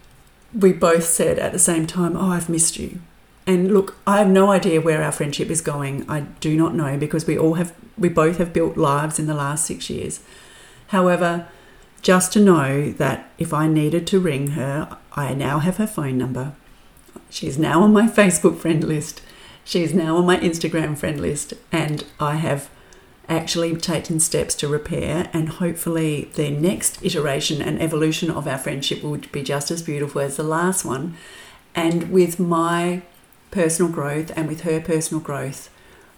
we 0.54 0.72
both 0.72 1.06
said 1.06 1.40
at 1.40 1.52
the 1.52 1.60
same 1.60 1.88
time, 1.88 2.16
Oh, 2.16 2.30
I've 2.30 2.50
missed 2.50 2.78
you. 2.78 3.02
And 3.48 3.74
look, 3.74 3.96
I 4.06 4.20
have 4.20 4.28
no 4.30 4.52
idea 4.52 4.82
where 4.82 5.02
our 5.02 5.12
friendship 5.12 5.50
is 5.50 5.62
going. 5.62 6.08
I 6.08 6.22
do 6.40 6.56
not 6.56 6.76
know 6.76 6.98
because 6.98 7.26
we 7.26 7.38
all 7.38 7.56
have, 7.56 7.74
we 7.98 8.10
both 8.10 8.38
have 8.38 8.54
built 8.54 8.78
lives 8.78 9.18
in 9.18 9.26
the 9.26 9.34
last 9.34 9.66
six 9.66 9.90
years. 9.90 10.20
However, 10.88 11.48
just 12.02 12.32
to 12.34 12.40
know 12.40 12.92
that 12.92 13.30
if 13.38 13.54
I 13.54 13.68
needed 13.68 14.06
to 14.08 14.20
ring 14.20 14.50
her, 14.50 14.98
I 15.14 15.34
now 15.34 15.60
have 15.60 15.78
her 15.78 15.88
phone 15.88 16.18
number. 16.18 16.54
She's 17.30 17.58
now 17.58 17.82
on 17.82 17.92
my 17.94 18.08
Facebook 18.08 18.58
friend 18.58 18.84
list. 18.84 19.22
She's 19.70 19.94
now 19.94 20.18
on 20.18 20.26
my 20.26 20.38
Instagram 20.38 20.98
friend 20.98 21.22
list. 21.22 21.54
And 21.72 22.04
I 22.20 22.38
have 22.38 22.72
actually 23.28 23.76
taken 23.76 24.20
steps 24.20 24.56
to 24.56 24.68
repair, 24.68 25.30
and 25.32 25.48
hopefully, 25.48 26.32
the 26.34 26.50
next 26.50 26.98
iteration 27.06 27.62
and 27.62 27.80
evolution 27.80 28.32
of 28.32 28.48
our 28.48 28.58
friendship 28.58 29.04
would 29.04 29.32
be 29.32 29.44
just 29.44 29.70
as 29.70 29.84
beautiful 29.84 30.22
as 30.22 30.38
the 30.38 30.44
last 30.44 30.86
one. 30.86 31.16
And 31.76 32.12
with 32.12 32.40
my 32.40 33.04
personal 33.52 33.92
growth 33.92 34.36
and 34.36 34.48
with 34.48 34.62
her 34.62 34.82
personal 34.82 35.22
growth, 35.22 35.70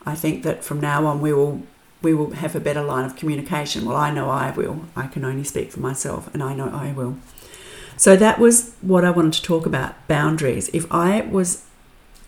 I 0.05 0.15
think 0.15 0.43
that 0.43 0.63
from 0.63 0.79
now 0.79 1.05
on 1.05 1.19
we 1.19 1.33
will 1.33 1.63
we 2.01 2.13
will 2.13 2.31
have 2.31 2.55
a 2.55 2.61
better 2.61 2.81
line 2.81 3.03
of 3.03 3.17
communication. 3.17 3.83
Well, 3.83 3.97
I 3.97 4.11
know 4.11 4.29
I 4.29 4.51
will. 4.51 4.85
I 4.95 5.07
can 5.07 5.25
only 5.25 5.43
speak 5.43 5.73
for 5.73 5.81
myself, 5.81 6.33
and 6.33 6.41
I 6.41 6.55
know 6.55 6.69
I 6.69 6.93
will. 6.93 7.17
So 7.97 8.15
that 8.15 8.39
was 8.39 8.75
what 8.79 9.03
I 9.03 9.11
wanted 9.11 9.33
to 9.33 9.41
talk 9.43 9.65
about 9.65 10.07
boundaries. 10.07 10.69
If 10.71 10.89
I 10.89 11.19
was 11.19 11.65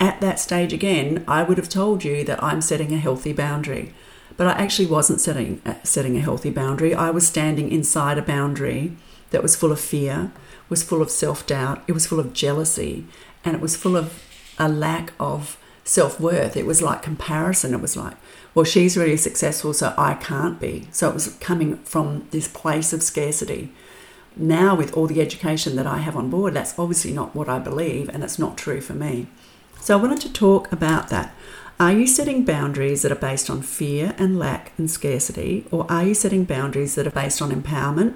at 0.04 0.22
that 0.22 0.40
stage 0.40 0.74
again, 0.74 1.24
I 1.28 1.44
would 1.44 1.58
have 1.58 1.70
told 1.70 2.04
you 2.04 2.24
that 2.26 2.44
I'm 2.44 2.62
setting 2.62 2.94
a 2.94 2.98
healthy 2.98 3.34
boundary. 3.34 3.94
But 4.36 4.48
I 4.48 4.52
actually 4.52 4.88
wasn't 4.88 5.22
setting, 5.22 5.62
uh, 5.66 5.76
setting 5.84 6.18
a 6.18 6.22
healthy 6.22 6.50
boundary. 6.50 6.94
I 6.94 7.10
was 7.10 7.26
standing 7.28 7.72
inside 7.72 8.18
a 8.18 8.22
boundary 8.22 8.98
that 9.30 9.44
was 9.44 9.56
full 9.56 9.72
of 9.72 9.80
fear, 9.80 10.32
was 10.70 10.84
full 10.84 11.02
of 11.02 11.10
self 11.10 11.46
doubt, 11.46 11.84
it 11.88 11.94
was 11.94 12.06
full 12.06 12.20
of 12.20 12.34
jealousy, 12.34 13.06
and 13.46 13.56
it 13.56 13.62
was 13.62 13.78
full 13.78 13.96
of 13.96 14.24
a 14.58 14.68
lack 14.68 15.14
of 15.20 15.58
self 15.84 16.20
worth. 16.20 16.58
It 16.58 16.66
was 16.66 16.82
like 16.82 17.02
comparison. 17.02 17.74
It 17.74 17.82
was 17.82 17.96
like, 17.96 18.16
well, 18.54 18.66
she's 18.66 18.98
really 18.98 19.18
successful, 19.18 19.74
so 19.74 19.94
I 19.98 20.16
can't 20.16 20.60
be. 20.60 20.88
So 20.92 21.10
it 21.10 21.14
was 21.14 21.36
coming 21.40 21.78
from 21.78 22.28
this 22.32 22.48
place 22.48 22.94
of 22.94 23.04
scarcity. 23.04 23.72
Now, 24.36 24.76
with 24.76 24.98
all 24.98 25.06
the 25.08 25.22
education 25.22 25.76
that 25.76 25.86
I 25.86 26.00
have 26.00 26.16
on 26.16 26.30
board, 26.30 26.56
that's 26.56 26.78
obviously 26.80 27.14
not 27.14 27.36
what 27.36 27.50
I 27.50 27.60
believe, 27.60 28.10
and 28.10 28.24
it's 28.24 28.40
not 28.40 28.58
true 28.58 28.82
for 28.82 28.94
me. 28.94 29.28
So 29.84 30.00
I 30.00 30.02
wanted 30.02 30.22
to 30.22 30.32
talk 30.32 30.72
about 30.72 31.10
that. 31.10 31.36
Are 31.78 31.92
you 31.92 32.08
setting 32.08 32.46
boundaries 32.46 33.02
that 33.02 33.12
are 33.12 33.16
based 33.16 33.50
on 33.50 33.62
fear 33.62 34.16
and 34.18 34.40
lack 34.40 34.72
and 34.78 34.90
scarcity, 34.90 35.66
or 35.72 35.86
are 35.92 36.06
you 36.06 36.14
setting 36.14 36.46
boundaries 36.46 36.96
that 36.96 37.06
are 37.06 37.12
based 37.12 37.42
on 37.42 37.52
empowerment 37.52 38.14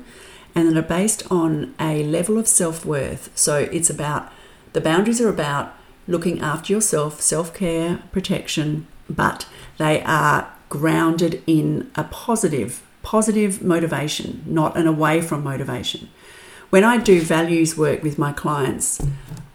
and 0.55 0.69
that 0.69 0.77
are 0.77 0.88
based 0.97 1.29
on 1.29 1.75
a 1.77 2.05
level 2.05 2.38
of 2.38 2.47
self 2.47 2.86
worth? 2.86 3.38
So 3.38 3.67
it's 3.69 3.89
about 3.89 4.31
the 4.71 4.79
boundaries 4.79 5.19
are 5.19 5.27
about 5.27 5.75
looking 6.07 6.39
after 6.39 6.71
yourself, 6.71 7.19
self 7.19 7.53
care, 7.53 8.01
protection, 8.13 8.88
but 9.09 9.45
they 9.77 10.01
are 10.03 10.50
grounded 10.69 11.43
in 11.47 11.91
a 11.95 12.05
positive, 12.05 12.81
positive 13.03 13.62
motivation, 13.62 14.41
not 14.45 14.77
an 14.77 14.88
away 14.88 15.21
from 15.21 15.43
motivation. 15.43 16.07
When 16.69 16.83
I 16.83 16.97
do 16.97 17.21
values 17.21 17.77
work 17.77 18.03
with 18.03 18.17
my 18.17 18.33
clients, 18.33 19.01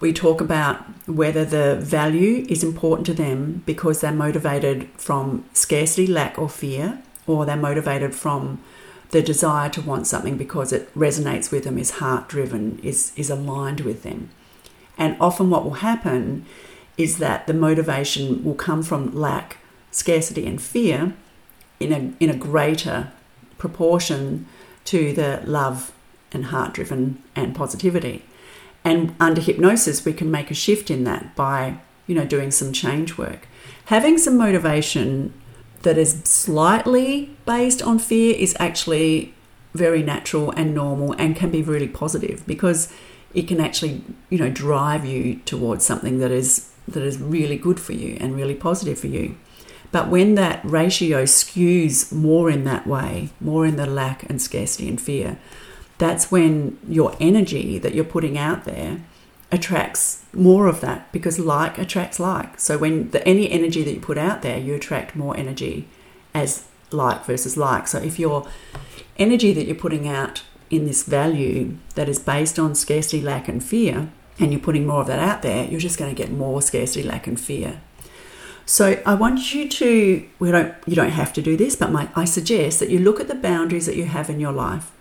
we 0.01 0.15
talk 0.15 0.41
about 0.41 0.79
whether 1.07 1.45
the 1.45 1.77
value 1.77 2.47
is 2.49 2.65
important 2.65 3.05
to 3.07 3.13
them 3.13 3.63
because 3.67 4.01
they're 4.01 4.13
motivated 4.13 4.89
from 4.97 5.45
scarcity, 5.53 6.07
lack, 6.07 6.39
or 6.39 6.49
fear, 6.49 7.03
or 7.27 7.45
they're 7.45 7.55
motivated 7.57 8.15
from 8.15 8.63
the 9.11 9.21
desire 9.21 9.69
to 9.69 9.83
want 9.83 10.07
something 10.07 10.39
because 10.39 10.73
it 10.73 10.93
resonates 10.95 11.53
with 11.53 11.65
them, 11.65 11.77
is 11.77 11.93
heart 11.93 12.31
driven, 12.31 12.79
is, 12.83 13.13
is 13.15 13.29
aligned 13.29 13.81
with 13.81 14.05
them. 14.05 14.31
And 14.97 15.15
often, 15.21 15.51
what 15.51 15.65
will 15.65 15.85
happen 15.85 16.47
is 16.97 17.19
that 17.19 17.47
the 17.47 17.53
motivation 17.53 18.43
will 18.43 18.55
come 18.55 18.83
from 18.83 19.15
lack, 19.15 19.59
scarcity, 19.91 20.47
and 20.47 20.61
fear 20.61 21.13
in 21.79 21.93
a, 21.93 22.25
in 22.25 22.31
a 22.31 22.37
greater 22.37 23.13
proportion 23.59 24.47
to 24.87 25.13
the 25.13 25.43
love 25.45 25.93
and 26.33 26.47
heart 26.47 26.75
driven 26.75 27.23
and 27.35 27.55
positivity. 27.55 28.25
And 28.85 29.15
under 29.21 29.41
hypnosis, 29.41 30.05
we 30.05 30.13
can 30.13 30.31
make 30.31 30.51
a 30.51 30.55
shift 30.55 30.91
in 30.91 31.05
that 31.05 31.37
by, 31.37 31.79
you 32.07 32.15
know, 32.15 32.25
doing 32.25 32.51
some 32.51 32.73
change 32.73 33.17
work. 33.17 33.47
Having 33.87 34.19
some 34.19 34.37
motivation 34.37 35.33
that 35.83 35.99
is 35.99 36.23
slightly 36.25 37.37
based 37.47 37.83
on 37.83 37.99
fear 37.99 38.35
is 38.37 38.57
actually 38.59 39.35
very 39.75 40.03
natural 40.03 40.51
and 40.53 40.75
normal 40.75 41.13
and 41.15 41.35
can 41.37 41.51
be 41.51 41.63
really 41.63 41.89
positive 41.89 42.45
because 42.47 42.93
it 43.35 43.49
can 43.49 43.61
actually, 43.61 44.03
you 44.29 44.39
know, 44.39 44.51
drive 44.51 45.05
you 45.05 45.37
towards 45.45 45.85
something 45.85 46.19
that 46.19 46.31
is 46.31 46.71
that 46.89 47.03
is 47.03 47.19
really 47.19 47.57
good 47.57 47.79
for 47.79 47.93
you 47.93 48.17
and 48.21 48.35
really 48.35 48.55
positive 48.55 48.99
for 48.99 49.07
you. 49.07 49.37
But 49.93 50.09
when 50.09 50.35
that 50.35 50.61
ratio 50.65 51.25
skews 51.25 52.13
more 52.13 52.51
in 52.51 52.65
that 52.65 52.87
way, 52.87 53.31
more 53.41 53.65
in 53.65 53.77
the 53.77 53.87
lack 53.87 54.29
and 54.29 54.43
scarcity 54.43 54.89
and 54.89 55.01
fear, 55.01 55.39
that's 56.03 56.33
when 56.33 56.77
your 56.89 57.15
energy 57.21 57.79
that 57.79 57.95
you're 57.95 58.05
putting 58.05 58.37
out 58.37 58.65
there 58.65 59.01
attracts 59.53 60.25
more 60.33 60.67
of 60.67 60.81
that 60.81 61.13
because 61.13 61.39
like 61.39 61.79
attracts 61.79 62.19
like. 62.19 62.59
So 62.59 62.77
when 62.77 63.11
the 63.11 63.27
any 63.27 63.49
energy 63.49 63.85
that 63.85 63.95
you 63.95 64.01
put 64.01 64.19
out 64.19 64.43
there, 64.43 64.59
you 64.59 64.75
attract 64.75 65.15
more 65.15 65.37
energy 65.37 65.87
as 66.35 66.67
like 66.91 67.25
versus 67.25 67.57
like. 67.57 67.87
So 67.87 67.99
if 67.99 68.19
your 68.19 68.49
energy 69.17 69.53
that 69.53 69.67
you're 69.67 69.77
putting 69.77 70.09
out 70.09 70.43
in 70.71 70.87
this 70.87 71.05
value 71.05 71.77
that 71.95 72.09
is 72.09 72.19
based 72.19 72.59
on 72.59 72.75
scarcity, 72.75 73.21
lack, 73.21 73.47
and 73.47 73.63
fear, 73.63 74.11
and 74.41 74.51
you're 74.51 74.61
putting 74.61 74.89
more 74.89 75.03
of 75.03 75.07
that 75.07 75.21
out 75.21 75.43
there, 75.43 75.67
you're 75.67 75.79
just 75.79 75.99
going 76.01 76.13
to 76.13 76.21
get 76.21 76.33
more 76.33 76.61
scarcity, 76.63 77.05
lack, 77.05 77.29
and 77.29 77.39
fear. 77.39 77.81
So 78.65 79.01
I 79.05 79.15
want 79.15 79.55
you 79.55 79.69
to 79.69 80.29
we 80.41 80.51
don't 80.51 80.75
you 80.85 80.97
don't 80.97 81.11
have 81.11 81.33
to 81.35 81.43
do 81.43 81.57
this, 81.57 81.77
but 81.77 81.93
my, 81.93 82.09
I 82.17 82.25
suggest 82.25 82.81
that 82.81 82.91
you 82.91 82.99
look 82.99 83.21
at 83.21 83.29
the 83.29 83.37
boundaries 83.37 83.87
that 83.87 83.97
you 83.97 84.07
have 84.07 84.29
in 84.29 84.41
your 84.41 84.53
life 84.53 84.92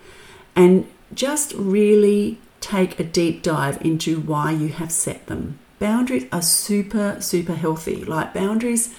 and 0.56 0.88
just 1.14 1.54
really 1.54 2.40
take 2.60 3.00
a 3.00 3.04
deep 3.04 3.42
dive 3.42 3.82
into 3.82 4.20
why 4.20 4.52
you 4.52 4.70
have 4.70 4.92
set 4.92 5.28
them. 5.28 5.60
Boundaries 5.80 6.28
are 6.32 6.42
super, 6.42 7.18
super 7.20 7.56
healthy. 7.56 8.06
Like, 8.06 8.34
boundaries 8.34 8.94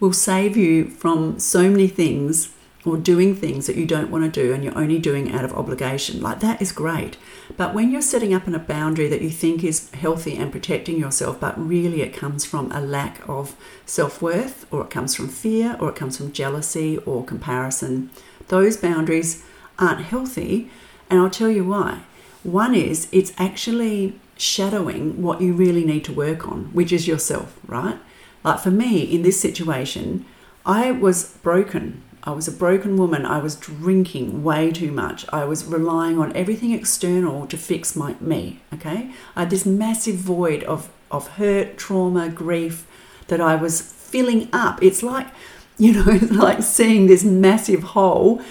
will 0.00 0.12
save 0.12 0.56
you 0.56 0.88
from 0.88 1.38
so 1.40 1.68
many 1.68 1.88
things 1.88 2.54
or 2.84 2.96
doing 2.96 3.34
things 3.34 3.66
that 3.66 3.76
you 3.76 3.84
don't 3.84 4.10
want 4.10 4.24
to 4.24 4.40
do 4.40 4.54
and 4.54 4.62
you're 4.62 4.78
only 4.78 5.00
doing 5.00 5.32
out 5.32 5.44
of 5.44 5.52
obligation. 5.52 6.20
Like, 6.20 6.38
that 6.40 6.62
is 6.62 6.70
great. 6.70 7.16
But 7.56 7.74
when 7.74 7.90
you're 7.90 8.00
setting 8.00 8.32
up 8.32 8.46
in 8.46 8.54
a 8.54 8.60
boundary 8.60 9.08
that 9.08 9.20
you 9.20 9.30
think 9.30 9.64
is 9.64 9.90
healthy 9.90 10.36
and 10.36 10.52
protecting 10.52 10.98
yourself, 10.98 11.40
but 11.40 11.58
really 11.58 12.02
it 12.02 12.14
comes 12.14 12.44
from 12.44 12.70
a 12.70 12.80
lack 12.80 13.28
of 13.28 13.56
self 13.84 14.22
worth, 14.22 14.64
or 14.72 14.82
it 14.82 14.90
comes 14.90 15.16
from 15.16 15.28
fear, 15.28 15.76
or 15.80 15.88
it 15.90 15.96
comes 15.96 16.16
from 16.16 16.32
jealousy 16.32 16.98
or 16.98 17.24
comparison, 17.24 18.10
those 18.46 18.76
boundaries 18.76 19.44
aren't 19.78 20.02
healthy 20.02 20.70
and 21.10 21.20
I'll 21.20 21.30
tell 21.30 21.50
you 21.50 21.64
why. 21.64 22.02
One 22.42 22.74
is 22.74 23.08
it's 23.12 23.32
actually 23.38 24.18
shadowing 24.36 25.20
what 25.20 25.40
you 25.40 25.52
really 25.52 25.84
need 25.84 26.04
to 26.04 26.12
work 26.12 26.46
on, 26.46 26.66
which 26.72 26.92
is 26.92 27.08
yourself, 27.08 27.58
right? 27.66 27.98
Like 28.44 28.60
for 28.60 28.70
me, 28.70 29.02
in 29.02 29.22
this 29.22 29.40
situation, 29.40 30.24
I 30.64 30.92
was 30.92 31.32
broken. 31.42 32.02
I 32.22 32.32
was 32.32 32.46
a 32.46 32.52
broken 32.52 32.96
woman. 32.96 33.24
I 33.24 33.38
was 33.38 33.56
drinking 33.56 34.44
way 34.44 34.70
too 34.70 34.92
much. 34.92 35.24
I 35.32 35.44
was 35.44 35.64
relying 35.64 36.18
on 36.18 36.34
everything 36.36 36.72
external 36.72 37.46
to 37.46 37.56
fix 37.56 37.96
my 37.96 38.14
me. 38.20 38.60
Okay, 38.74 39.10
I 39.34 39.40
had 39.40 39.50
this 39.50 39.66
massive 39.66 40.16
void 40.16 40.62
of 40.64 40.90
of 41.10 41.28
hurt, 41.38 41.78
trauma, 41.78 42.28
grief 42.28 42.86
that 43.28 43.40
I 43.40 43.54
was 43.56 43.80
filling 43.80 44.48
up. 44.52 44.82
It's 44.82 45.02
like, 45.02 45.28
you 45.78 45.92
know, 45.92 46.18
like 46.30 46.62
seeing 46.62 47.06
this 47.06 47.24
massive 47.24 47.82
hole 47.82 48.42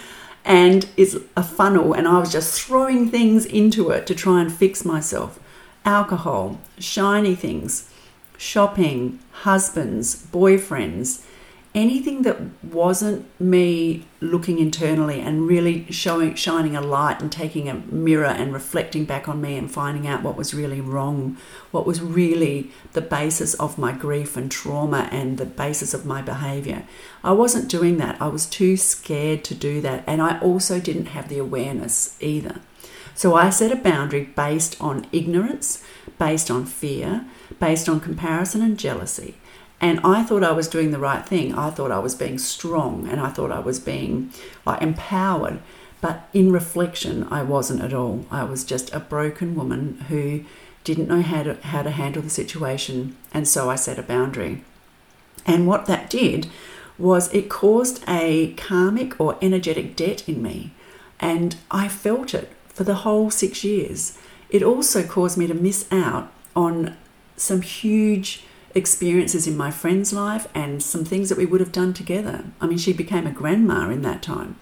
and 0.48 0.88
it's 0.96 1.18
a 1.36 1.44
funnel 1.44 1.94
and 1.94 2.08
I 2.08 2.20
was 2.20 2.32
just 2.32 2.62
throwing 2.62 3.12
things 3.12 3.46
into 3.46 3.90
it 3.90 4.08
to 4.08 4.16
try 4.16 4.42
and 4.42 4.52
fix 4.52 4.86
myself. 4.86 5.40
Alcohol, 5.84 6.60
shiny 6.80 7.36
things, 7.36 7.92
shopping, 8.38 9.20
husbands, 9.44 10.26
boyfriends, 10.28 11.26
anything 11.78 12.24
that 12.24 12.40
wasn't 12.64 13.24
me 13.40 14.04
looking 14.20 14.58
internally 14.58 15.22
and 15.22 15.48
really 15.48 15.86
showing 15.92 16.34
shining 16.34 16.76
a 16.76 16.82
light 16.82 17.22
and 17.22 17.32
taking 17.32 17.70
a 17.70 17.76
mirror 17.76 18.26
and 18.26 18.52
reflecting 18.52 19.06
back 19.06 19.30
on 19.30 19.40
me 19.40 19.56
and 19.56 19.70
finding 19.72 20.08
out 20.08 20.24
what 20.24 20.36
was 20.36 20.56
really 20.56 20.82
wrong 20.82 21.38
what 21.70 21.86
was 21.86 22.02
really 22.02 22.72
the 22.94 23.02
basis 23.02 23.54
of 23.56 23.78
my 23.78 23.92
grief 23.92 24.36
and 24.36 24.50
trauma 24.52 25.08
and 25.12 25.38
the 25.38 25.46
basis 25.46 25.94
of 25.94 26.04
my 26.04 26.20
behavior 26.20 26.84
i 27.24 27.32
wasn't 27.32 27.70
doing 27.70 27.98
that. 27.98 28.20
I 28.20 28.28
was 28.28 28.46
too 28.48 28.76
scared 28.78 29.44
to 29.46 29.54
do 29.54 29.80
that. 29.82 30.04
And 30.08 30.20
i 30.22 30.40
also 30.40 30.80
didn't 30.80 31.08
have 31.08 31.30
the 31.30 31.38
awareness 31.38 32.18
either. 32.20 32.56
So 33.14 33.36
i 33.36 33.50
set 33.52 33.72
a 33.72 33.76
boundary 33.76 34.24
based 34.24 34.82
on 34.82 35.06
ignorance 35.12 35.84
based 36.18 36.50
on 36.50 36.66
fear 36.66 37.26
based 37.60 37.88
on 37.88 38.00
comparison 38.00 38.62
and 38.62 38.80
jealousy 38.80 39.36
and 39.80 40.00
I 40.04 40.24
thought 40.24 40.44
I 40.44 40.54
was 40.54 40.68
doing 40.68 40.92
the 40.92 41.00
right 41.00 41.26
thing. 41.26 41.54
I 41.54 41.70
thought 41.70 41.92
I 41.92 42.00
was 42.00 42.16
being 42.16 42.40
strong 42.40 43.08
and 43.08 43.20
I 43.20 43.30
thought 43.30 43.52
I 43.52 43.60
was 43.60 43.80
being 43.80 44.32
like 44.66 44.82
empowered. 44.82 45.60
But 46.02 46.28
in 46.34 46.52
reflection, 46.52 47.28
I 47.30 47.44
wasn't 47.44 47.82
at 47.82 47.94
all. 47.94 48.26
I 48.32 48.44
was 48.44 48.64
just 48.64 48.94
a 48.94 49.00
broken 49.00 49.56
woman 49.56 50.06
who 50.10 50.44
didn't 50.84 51.08
know 51.08 51.22
how 51.22 51.44
to, 51.44 51.56
how 51.56 51.84
to 51.84 51.92
handle 51.92 52.22
the 52.22 52.30
situation. 52.30 53.16
And 53.34 53.48
so 53.48 53.70
I 53.70 53.76
set 53.76 54.00
a 54.00 54.04
boundary. 54.04 54.64
And 55.46 55.68
what 55.68 55.86
that 55.86 56.10
did 56.10 56.48
was 56.98 57.32
it 57.34 57.50
caused 57.50 58.04
a 58.08 58.54
karmic 58.54 59.20
or 59.20 59.38
energetic 59.42 59.96
debt 59.96 60.28
in 60.28 60.42
me. 60.42 60.72
And 61.20 61.56
I 61.70 61.88
felt 61.88 62.34
it 62.34 62.52
for 62.68 62.84
the 62.84 62.96
whole 62.96 63.30
six 63.30 63.64
years. 63.64 64.18
It 64.50 64.64
also 64.64 65.04
caused 65.04 65.38
me 65.38 65.46
to 65.48 65.54
miss 65.54 65.88
out 65.92 66.32
on 66.56 66.96
some 67.36 67.62
huge 67.62 68.44
experiences 68.76 69.48
in 69.48 69.58
my 69.58 69.72
friend's 69.72 70.14
life 70.14 70.48
and 70.54 70.82
some 70.82 71.06
things 71.06 71.30
that 71.30 71.38
we 71.38 71.46
would 71.46 71.60
have 71.60 71.72
done 71.72 71.94
together. 71.94 72.46
I 72.62 72.68
mean, 72.68 72.78
she 72.78 72.94
became 72.94 73.28
a 73.28 73.32
grandma 73.32 73.90
in 73.90 74.02
that 74.04 74.22
time, 74.22 74.60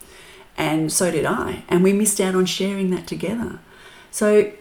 and 0.58 0.92
so 0.92 1.12
did 1.12 1.26
I, 1.26 1.64
and 1.68 1.84
we 1.84 1.94
missed 1.94 2.22
out 2.22 2.36
on 2.36 2.46
sharing 2.46 2.90
that 2.92 3.08
together. 3.08 3.60
So, 4.12 4.52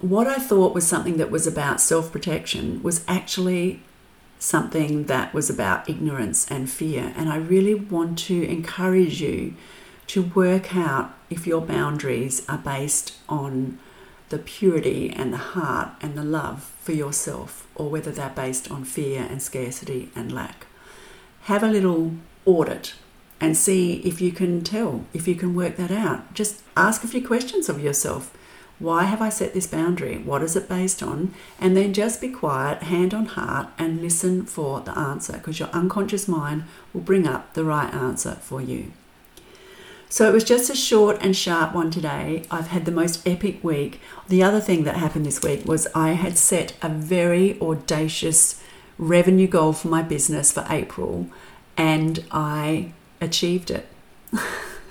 what 0.00 0.26
I 0.26 0.36
thought 0.36 0.74
was 0.74 0.86
something 0.86 1.16
that 1.18 1.30
was 1.30 1.46
about 1.46 1.80
self 1.80 2.10
protection 2.10 2.82
was 2.82 3.04
actually 3.06 3.82
something 4.42 5.04
that 5.04 5.32
was 5.32 5.48
about 5.48 5.88
ignorance 5.88 6.50
and 6.50 6.68
fear. 6.68 7.12
And 7.16 7.28
I 7.28 7.36
really 7.36 7.74
want 7.74 8.18
to 8.20 8.42
encourage 8.42 9.22
you 9.22 9.54
to 10.08 10.22
work 10.22 10.74
out 10.74 11.14
if 11.30 11.46
your 11.46 11.60
boundaries 11.60 12.44
are 12.48 12.58
based 12.58 13.16
on 13.28 13.78
the 14.32 14.38
purity 14.38 15.10
and 15.10 15.30
the 15.30 15.52
heart 15.54 15.90
and 16.00 16.16
the 16.16 16.24
love 16.24 16.72
for 16.80 16.92
yourself, 16.92 17.68
or 17.74 17.90
whether 17.90 18.10
they're 18.10 18.30
based 18.30 18.70
on 18.70 18.82
fear 18.82 19.26
and 19.30 19.42
scarcity 19.42 20.10
and 20.16 20.32
lack. 20.32 20.66
Have 21.42 21.62
a 21.62 21.68
little 21.68 22.14
audit 22.46 22.94
and 23.40 23.54
see 23.54 23.96
if 24.06 24.22
you 24.22 24.32
can 24.32 24.62
tell, 24.62 25.04
if 25.12 25.28
you 25.28 25.34
can 25.34 25.54
work 25.54 25.76
that 25.76 25.90
out. 25.90 26.32
Just 26.32 26.62
ask 26.78 27.04
a 27.04 27.08
few 27.08 27.24
questions 27.26 27.68
of 27.68 27.82
yourself. 27.82 28.34
Why 28.78 29.04
have 29.04 29.20
I 29.20 29.28
set 29.28 29.52
this 29.52 29.66
boundary? 29.66 30.16
What 30.16 30.42
is 30.42 30.56
it 30.56 30.66
based 30.66 31.02
on? 31.02 31.34
And 31.60 31.76
then 31.76 31.92
just 31.92 32.22
be 32.22 32.30
quiet, 32.30 32.84
hand 32.84 33.12
on 33.12 33.26
heart, 33.26 33.68
and 33.76 34.00
listen 34.00 34.46
for 34.46 34.80
the 34.80 34.96
answer 34.98 35.34
because 35.34 35.60
your 35.60 35.68
unconscious 35.68 36.26
mind 36.26 36.64
will 36.94 37.02
bring 37.02 37.26
up 37.26 37.52
the 37.52 37.64
right 37.64 37.92
answer 37.92 38.36
for 38.40 38.62
you. 38.62 38.92
So 40.12 40.28
it 40.28 40.34
was 40.34 40.44
just 40.44 40.68
a 40.68 40.76
short 40.76 41.16
and 41.22 41.34
sharp 41.34 41.74
one 41.74 41.90
today. 41.90 42.42
I've 42.50 42.66
had 42.66 42.84
the 42.84 42.92
most 42.92 43.26
epic 43.26 43.64
week. 43.64 43.98
The 44.28 44.42
other 44.42 44.60
thing 44.60 44.84
that 44.84 44.96
happened 44.96 45.24
this 45.24 45.40
week 45.40 45.64
was 45.64 45.88
I 45.94 46.10
had 46.10 46.36
set 46.36 46.74
a 46.82 46.90
very 46.90 47.58
audacious 47.62 48.62
revenue 48.98 49.46
goal 49.46 49.72
for 49.72 49.88
my 49.88 50.02
business 50.02 50.52
for 50.52 50.66
April 50.68 51.28
and 51.78 52.22
I 52.30 52.92
achieved 53.22 53.70
it. 53.70 53.88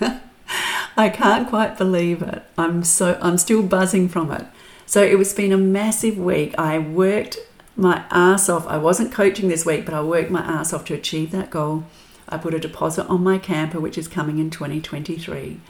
I 0.96 1.08
can't 1.08 1.48
quite 1.48 1.78
believe 1.78 2.20
it. 2.22 2.42
I'm 2.58 2.82
so 2.82 3.16
I'm 3.22 3.38
still 3.38 3.62
buzzing 3.62 4.08
from 4.08 4.32
it. 4.32 4.46
So 4.86 5.04
it 5.04 5.18
was 5.18 5.32
been 5.32 5.52
a 5.52 5.56
massive 5.56 6.18
week. 6.18 6.52
I 6.58 6.80
worked 6.80 7.38
my 7.76 8.04
ass 8.10 8.48
off. 8.48 8.66
I 8.66 8.76
wasn't 8.76 9.12
coaching 9.12 9.46
this 9.46 9.64
week, 9.64 9.84
but 9.84 9.94
I 9.94 10.02
worked 10.02 10.32
my 10.32 10.40
ass 10.40 10.72
off 10.72 10.84
to 10.86 10.94
achieve 10.94 11.30
that 11.30 11.48
goal. 11.48 11.84
I 12.32 12.38
put 12.38 12.54
a 12.54 12.58
deposit 12.58 13.06
on 13.06 13.22
my 13.22 13.38
camper, 13.38 13.78
which 13.78 13.98
is 13.98 14.08
coming 14.08 14.38
in 14.38 14.50
2023. 14.50 15.60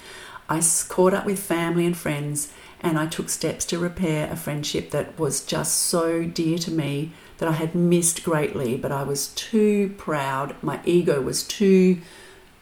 I 0.48 0.62
caught 0.88 1.14
up 1.14 1.26
with 1.26 1.38
family 1.38 1.86
and 1.86 1.96
friends, 1.96 2.52
and 2.80 2.98
I 2.98 3.06
took 3.06 3.28
steps 3.28 3.64
to 3.66 3.78
repair 3.78 4.30
a 4.30 4.36
friendship 4.36 4.90
that 4.90 5.18
was 5.18 5.44
just 5.44 5.78
so 5.78 6.24
dear 6.24 6.58
to 6.58 6.70
me 6.70 7.12
that 7.38 7.48
I 7.48 7.52
had 7.52 7.74
missed 7.74 8.22
greatly, 8.22 8.76
but 8.76 8.92
I 8.92 9.02
was 9.02 9.28
too 9.28 9.94
proud. 9.98 10.54
My 10.62 10.80
ego 10.84 11.20
was 11.20 11.42
too 11.42 12.00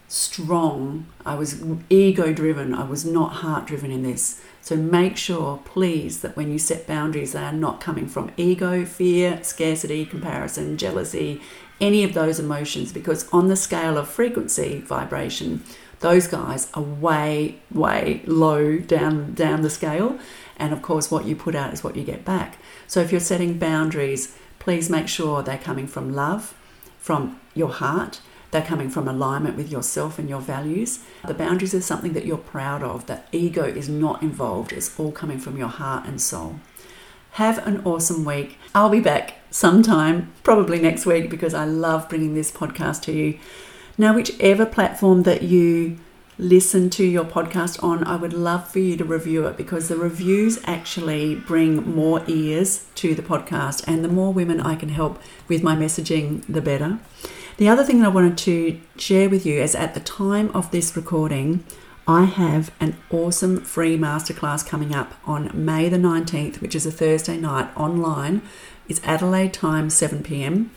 strong. 0.09 1.07
I 1.25 1.35
was 1.35 1.63
ego 1.89 2.33
driven. 2.33 2.75
I 2.75 2.85
was 2.85 3.05
not 3.05 3.35
heart 3.35 3.67
driven 3.67 3.91
in 3.91 4.03
this. 4.03 4.41
So 4.63 4.77
make 4.77 5.17
sure, 5.17 5.61
please, 5.65 6.21
that 6.21 6.37
when 6.37 6.51
you 6.51 6.59
set 6.59 6.87
boundaries, 6.87 7.33
they 7.33 7.43
are 7.43 7.53
not 7.53 7.81
coming 7.81 8.07
from 8.07 8.31
ego, 8.37 8.85
fear, 8.85 9.43
scarcity, 9.43 10.05
comparison, 10.05 10.77
jealousy, 10.77 11.41
any 11.81 12.05
of 12.05 12.15
those 12.15 12.39
emotions, 12.39 12.93
because 12.93 13.29
on 13.31 13.49
the 13.49 13.57
scale 13.57 13.97
of 13.97 14.09
frequency, 14.09 14.81
vibration, 14.81 15.63
those 16.01 16.27
guys 16.27 16.71
are 16.75 16.83
way, 16.83 17.57
way 17.73 18.23
low 18.27 18.79
down 18.79 19.35
down 19.35 19.63
the 19.63 19.71
scale. 19.71 20.19
And 20.57 20.73
of 20.73 20.83
course, 20.83 21.11
what 21.11 21.25
you 21.25 21.37
put 21.37 21.55
out 21.55 21.73
is 21.73 21.83
what 21.83 21.97
you 21.97 22.05
get 22.05 22.25
back. 22.25 22.59
So 22.87 23.01
if 23.01 23.11
you're 23.11 23.21
setting 23.21 23.59
boundaries, 23.59 24.37
please 24.59 24.91
make 24.91 25.09
sure 25.09 25.43
they're 25.43 25.59
coming 25.59 25.87
from 25.87 26.13
love, 26.13 26.55
from 26.99 27.41
your 27.55 27.71
heart, 27.71 28.21
they're 28.51 28.63
coming 28.63 28.91
from 28.91 29.09
alignment 29.09 29.57
with 29.57 29.71
yourself 29.71 30.19
and 30.19 30.29
your 30.29 30.41
values. 30.41 31.01
The 31.27 31.35
boundaries 31.35 31.75
are 31.75 31.81
something 31.81 32.15
that 32.15 32.27
you're 32.27 32.37
proud 32.37 32.83
of, 32.83 33.07
that 33.07 33.29
ego 33.33 33.65
is 33.65 33.89
not 33.89 34.23
involved, 34.23 34.73
it's 34.73 34.99
all 34.99 35.13
coming 35.13 35.39
from 35.39 35.57
your 35.57 35.69
heart 35.69 36.07
and 36.07 36.21
soul. 36.21 36.57
Have 37.35 37.65
an 37.65 37.83
awesome 37.85 38.25
week. 38.25 38.59
I'll 38.75 38.91
be 38.91 38.99
back 38.99 39.37
sometime, 39.53 40.33
probably 40.43 40.81
next 40.81 41.07
week, 41.07 41.31
because 41.31 41.55
I 41.55 41.65
love 41.65 42.09
bringing 42.09 42.35
this 42.35 42.51
podcast 42.51 43.03
to 43.03 43.13
you. 43.13 43.39
Now, 43.97 44.15
whichever 44.15 44.67
platform 44.67 45.23
that 45.23 45.43
you 45.43 45.99
listen 46.39 46.91
to 46.91 47.05
your 47.05 47.25
podcast 47.25 47.83
on, 47.85 48.03
I 48.03 48.17
would 48.17 48.33
love 48.33 48.69
for 48.69 48.81
you 48.81 48.97
to 48.97 49.05
review 49.05 49.47
it 49.47 49.57
because 49.57 49.89
the 49.89 49.97
reviews 49.97 50.59
actually 50.65 51.37
bring 51.37 51.95
more 51.95 52.25
ears 52.27 52.87
to 52.97 53.15
the 53.15 53.23
podcast, 53.23 53.85
and 53.87 54.05
the 54.05 54.09
more 54.09 54.33
women 54.33 54.61
I 54.61 54.75
can 54.75 54.89
help 54.89 55.23
with 55.47 55.63
my 55.63 55.77
messaging, 55.77 56.43
the 56.49 56.61
better. 56.61 56.99
The 57.59 57.69
other 57.69 57.85
thing 57.85 58.01
that 58.01 58.07
I 58.07 58.09
wanted 58.09 58.39
to 58.39 58.81
share 58.97 59.31
with 59.31 59.47
you 59.47 59.61
is 59.61 59.77
at 59.77 59.95
the 59.95 60.01
time 60.01 60.51
of 60.53 60.73
this 60.73 60.97
recording, 60.97 61.63
I 62.11 62.25
have 62.25 62.73
an 62.81 62.97
awesome 63.09 63.61
free 63.61 63.97
masterclass 63.97 64.67
coming 64.67 64.93
up 64.93 65.15
on 65.25 65.49
May 65.55 65.89
the 65.89 65.97
19th, 65.97 66.61
which 66.61 66.75
is 66.75 66.85
a 66.85 66.91
Thursday 66.91 67.37
night 67.37 67.71
online. 67.77 68.43
It's 68.89 69.01
Adelaide 69.05 69.53
time, 69.53 69.91
7 69.91 70.25
pm, 70.25 70.73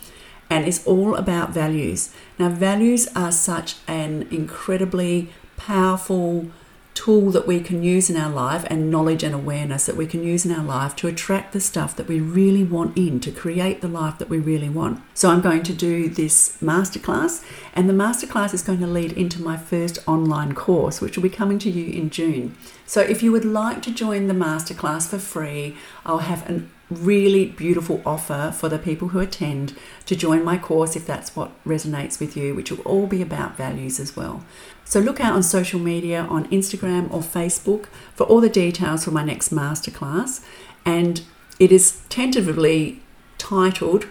and 0.48 0.64
it's 0.68 0.86
all 0.86 1.16
about 1.16 1.50
values. 1.50 2.14
Now, 2.38 2.50
values 2.50 3.08
are 3.16 3.32
such 3.32 3.78
an 3.88 4.28
incredibly 4.30 5.34
powerful 5.58 6.52
tool 6.94 7.32
that 7.32 7.48
we 7.48 7.60
can 7.60 7.84
use 7.84 8.10
in 8.10 8.18
our 8.18 8.30
life 8.30 8.66
and 8.68 8.92
knowledge 8.92 9.24
and 9.24 9.34
awareness 9.34 9.86
that 9.86 9.96
we 9.96 10.06
can 10.06 10.24
use 10.24 10.46
in 10.46 10.52
our 10.52 10.64
life 10.64 10.96
to 10.98 11.08
attract 11.08 11.54
the 11.54 11.60
stuff 11.60 11.96
that 11.96 12.08
we 12.08 12.20
really 12.20 12.64
want 12.64 12.98
in 12.98 13.20
to 13.20 13.32
create 13.32 13.82
the 13.82 13.88
life 13.88 14.18
that 14.20 14.30
we 14.30 14.40
really 14.40 14.70
want. 14.70 15.02
So 15.14 15.30
I'm 15.30 15.42
going 15.42 15.64
to 15.64 15.74
do 15.74 16.10
this 16.10 16.58
masterclass 16.62 17.44
and 17.74 17.90
the 17.90 17.94
masterclass 17.94 18.54
is 18.54 18.62
going 18.62 18.80
to 18.80 18.88
lead 18.88 19.14
into 19.14 19.42
my 19.42 19.58
first 19.58 20.00
online 20.08 20.54
course 20.54 21.02
which 21.02 21.16
will 21.16 21.24
be 21.24 21.30
coming 21.30 21.60
to 21.60 21.70
you 21.70 21.92
in 21.94 22.10
June. 22.10 22.56
So 22.86 23.02
if 23.02 23.24
you 23.24 23.32
would 23.32 23.46
like 23.46 23.82
to 23.84 23.94
join 23.94 24.28
the 24.28 24.34
masterclass 24.34 25.08
for 25.08 25.20
free, 25.20 25.76
I'll 26.06 26.20
have 26.20 26.48
an 26.50 26.70
really 26.94 27.46
beautiful 27.46 28.02
offer 28.06 28.54
for 28.56 28.70
the 28.70 28.80
people 28.80 29.10
who 29.10 29.20
attend 29.20 29.76
to 30.06 30.16
join 30.16 30.44
my 30.44 30.58
course 30.58 30.96
if 30.96 31.06
that's 31.06 31.36
what 31.36 31.52
resonates 31.66 32.20
with 32.20 32.38
you, 32.38 32.56
which 32.56 32.72
will 32.72 32.82
all 32.82 33.08
be 33.08 33.22
about 33.22 33.58
values 33.58 34.00
as 34.00 34.16
well. 34.16 34.44
So 34.86 35.00
look 35.00 35.20
out 35.20 35.34
on 35.34 35.44
social 35.44 35.80
media 35.80 36.22
on 36.22 36.46
Instagram 36.50 37.12
or 37.12 37.22
Facebook 37.22 37.86
for 38.14 38.26
all 38.26 38.42
the 38.42 38.50
details 38.50 39.06
for 39.06 39.12
my 39.12 39.24
next 39.24 39.54
masterclass. 39.54 40.46
And 40.86 41.22
it 41.60 41.72
is 41.72 42.02
tentatively 42.10 43.02
titled 43.38 44.08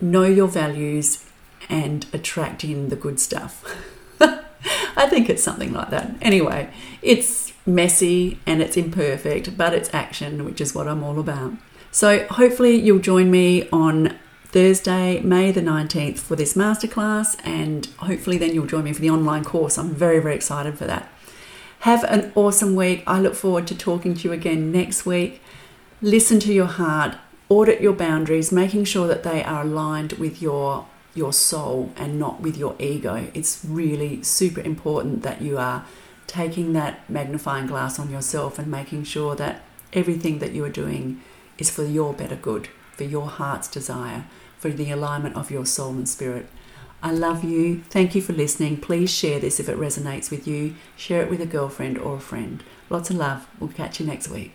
Know 0.00 0.24
Your 0.24 0.48
Values 0.48 1.24
and 1.68 2.06
Attract 2.12 2.64
in 2.64 2.88
the 2.88 2.96
Good 2.96 3.20
Stuff. 3.20 3.64
I 4.20 5.06
think 5.08 5.30
it's 5.30 5.42
something 5.42 5.72
like 5.72 5.90
that. 5.90 6.14
Anyway, 6.20 6.70
it's 7.02 7.52
messy 7.66 8.40
and 8.46 8.60
it's 8.60 8.76
imperfect, 8.76 9.56
but 9.56 9.74
it's 9.74 9.92
action, 9.94 10.44
which 10.44 10.60
is 10.60 10.74
what 10.74 10.88
I'm 10.88 11.04
all 11.04 11.18
about. 11.18 11.52
So 11.90 12.26
hopefully 12.26 12.76
you'll 12.76 12.98
join 12.98 13.30
me 13.30 13.68
on 13.70 14.18
Thursday, 14.46 15.20
May 15.20 15.52
the 15.52 15.60
19th 15.60 16.18
for 16.18 16.36
this 16.36 16.54
masterclass, 16.54 17.36
and 17.44 17.86
hopefully 17.98 18.38
then 18.38 18.54
you'll 18.54 18.66
join 18.66 18.84
me 18.84 18.92
for 18.92 19.00
the 19.00 19.10
online 19.10 19.44
course. 19.44 19.78
I'm 19.78 19.94
very, 19.94 20.20
very 20.20 20.34
excited 20.34 20.78
for 20.78 20.86
that. 20.86 21.10
Have 21.80 22.04
an 22.04 22.32
awesome 22.34 22.74
week. 22.74 23.02
I 23.06 23.20
look 23.20 23.34
forward 23.34 23.66
to 23.68 23.76
talking 23.76 24.14
to 24.14 24.28
you 24.28 24.32
again 24.32 24.72
next 24.72 25.06
week. 25.06 25.40
Listen 26.00 26.40
to 26.40 26.52
your 26.52 26.66
heart, 26.66 27.16
audit 27.48 27.80
your 27.80 27.92
boundaries, 27.92 28.52
making 28.52 28.84
sure 28.84 29.06
that 29.06 29.22
they 29.22 29.42
are 29.44 29.62
aligned 29.62 30.12
with 30.14 30.42
your 30.42 30.86
your 31.14 31.32
soul 31.32 31.92
and 31.96 32.18
not 32.18 32.40
with 32.40 32.56
your 32.56 32.76
ego. 32.78 33.28
It's 33.34 33.64
really 33.64 34.22
super 34.22 34.60
important 34.60 35.22
that 35.22 35.42
you 35.42 35.58
are 35.58 35.84
taking 36.28 36.74
that 36.74 37.08
magnifying 37.10 37.66
glass 37.66 37.98
on 37.98 38.10
yourself 38.10 38.58
and 38.58 38.70
making 38.70 39.02
sure 39.04 39.34
that 39.34 39.62
everything 39.92 40.38
that 40.38 40.52
you 40.52 40.64
are 40.64 40.70
doing 40.70 41.20
is 41.58 41.70
for 41.70 41.84
your 41.84 42.12
better 42.12 42.36
good 42.36 42.68
for 42.98 43.04
your 43.04 43.28
heart's 43.28 43.68
desire, 43.68 44.24
for 44.58 44.70
the 44.70 44.90
alignment 44.90 45.36
of 45.36 45.52
your 45.52 45.64
soul 45.64 45.92
and 45.92 46.08
spirit. 46.08 46.46
I 47.00 47.12
love 47.12 47.44
you. 47.44 47.84
Thank 47.88 48.16
you 48.16 48.20
for 48.20 48.32
listening. 48.32 48.78
Please 48.78 49.08
share 49.08 49.38
this 49.38 49.60
if 49.60 49.68
it 49.68 49.78
resonates 49.78 50.32
with 50.32 50.48
you. 50.48 50.74
Share 50.96 51.22
it 51.22 51.30
with 51.30 51.40
a 51.40 51.46
girlfriend 51.46 51.96
or 51.96 52.16
a 52.16 52.20
friend. 52.20 52.62
Lots 52.90 53.10
of 53.10 53.16
love. 53.16 53.46
We'll 53.60 53.70
catch 53.70 54.00
you 54.00 54.06
next 54.06 54.28
week. 54.28 54.52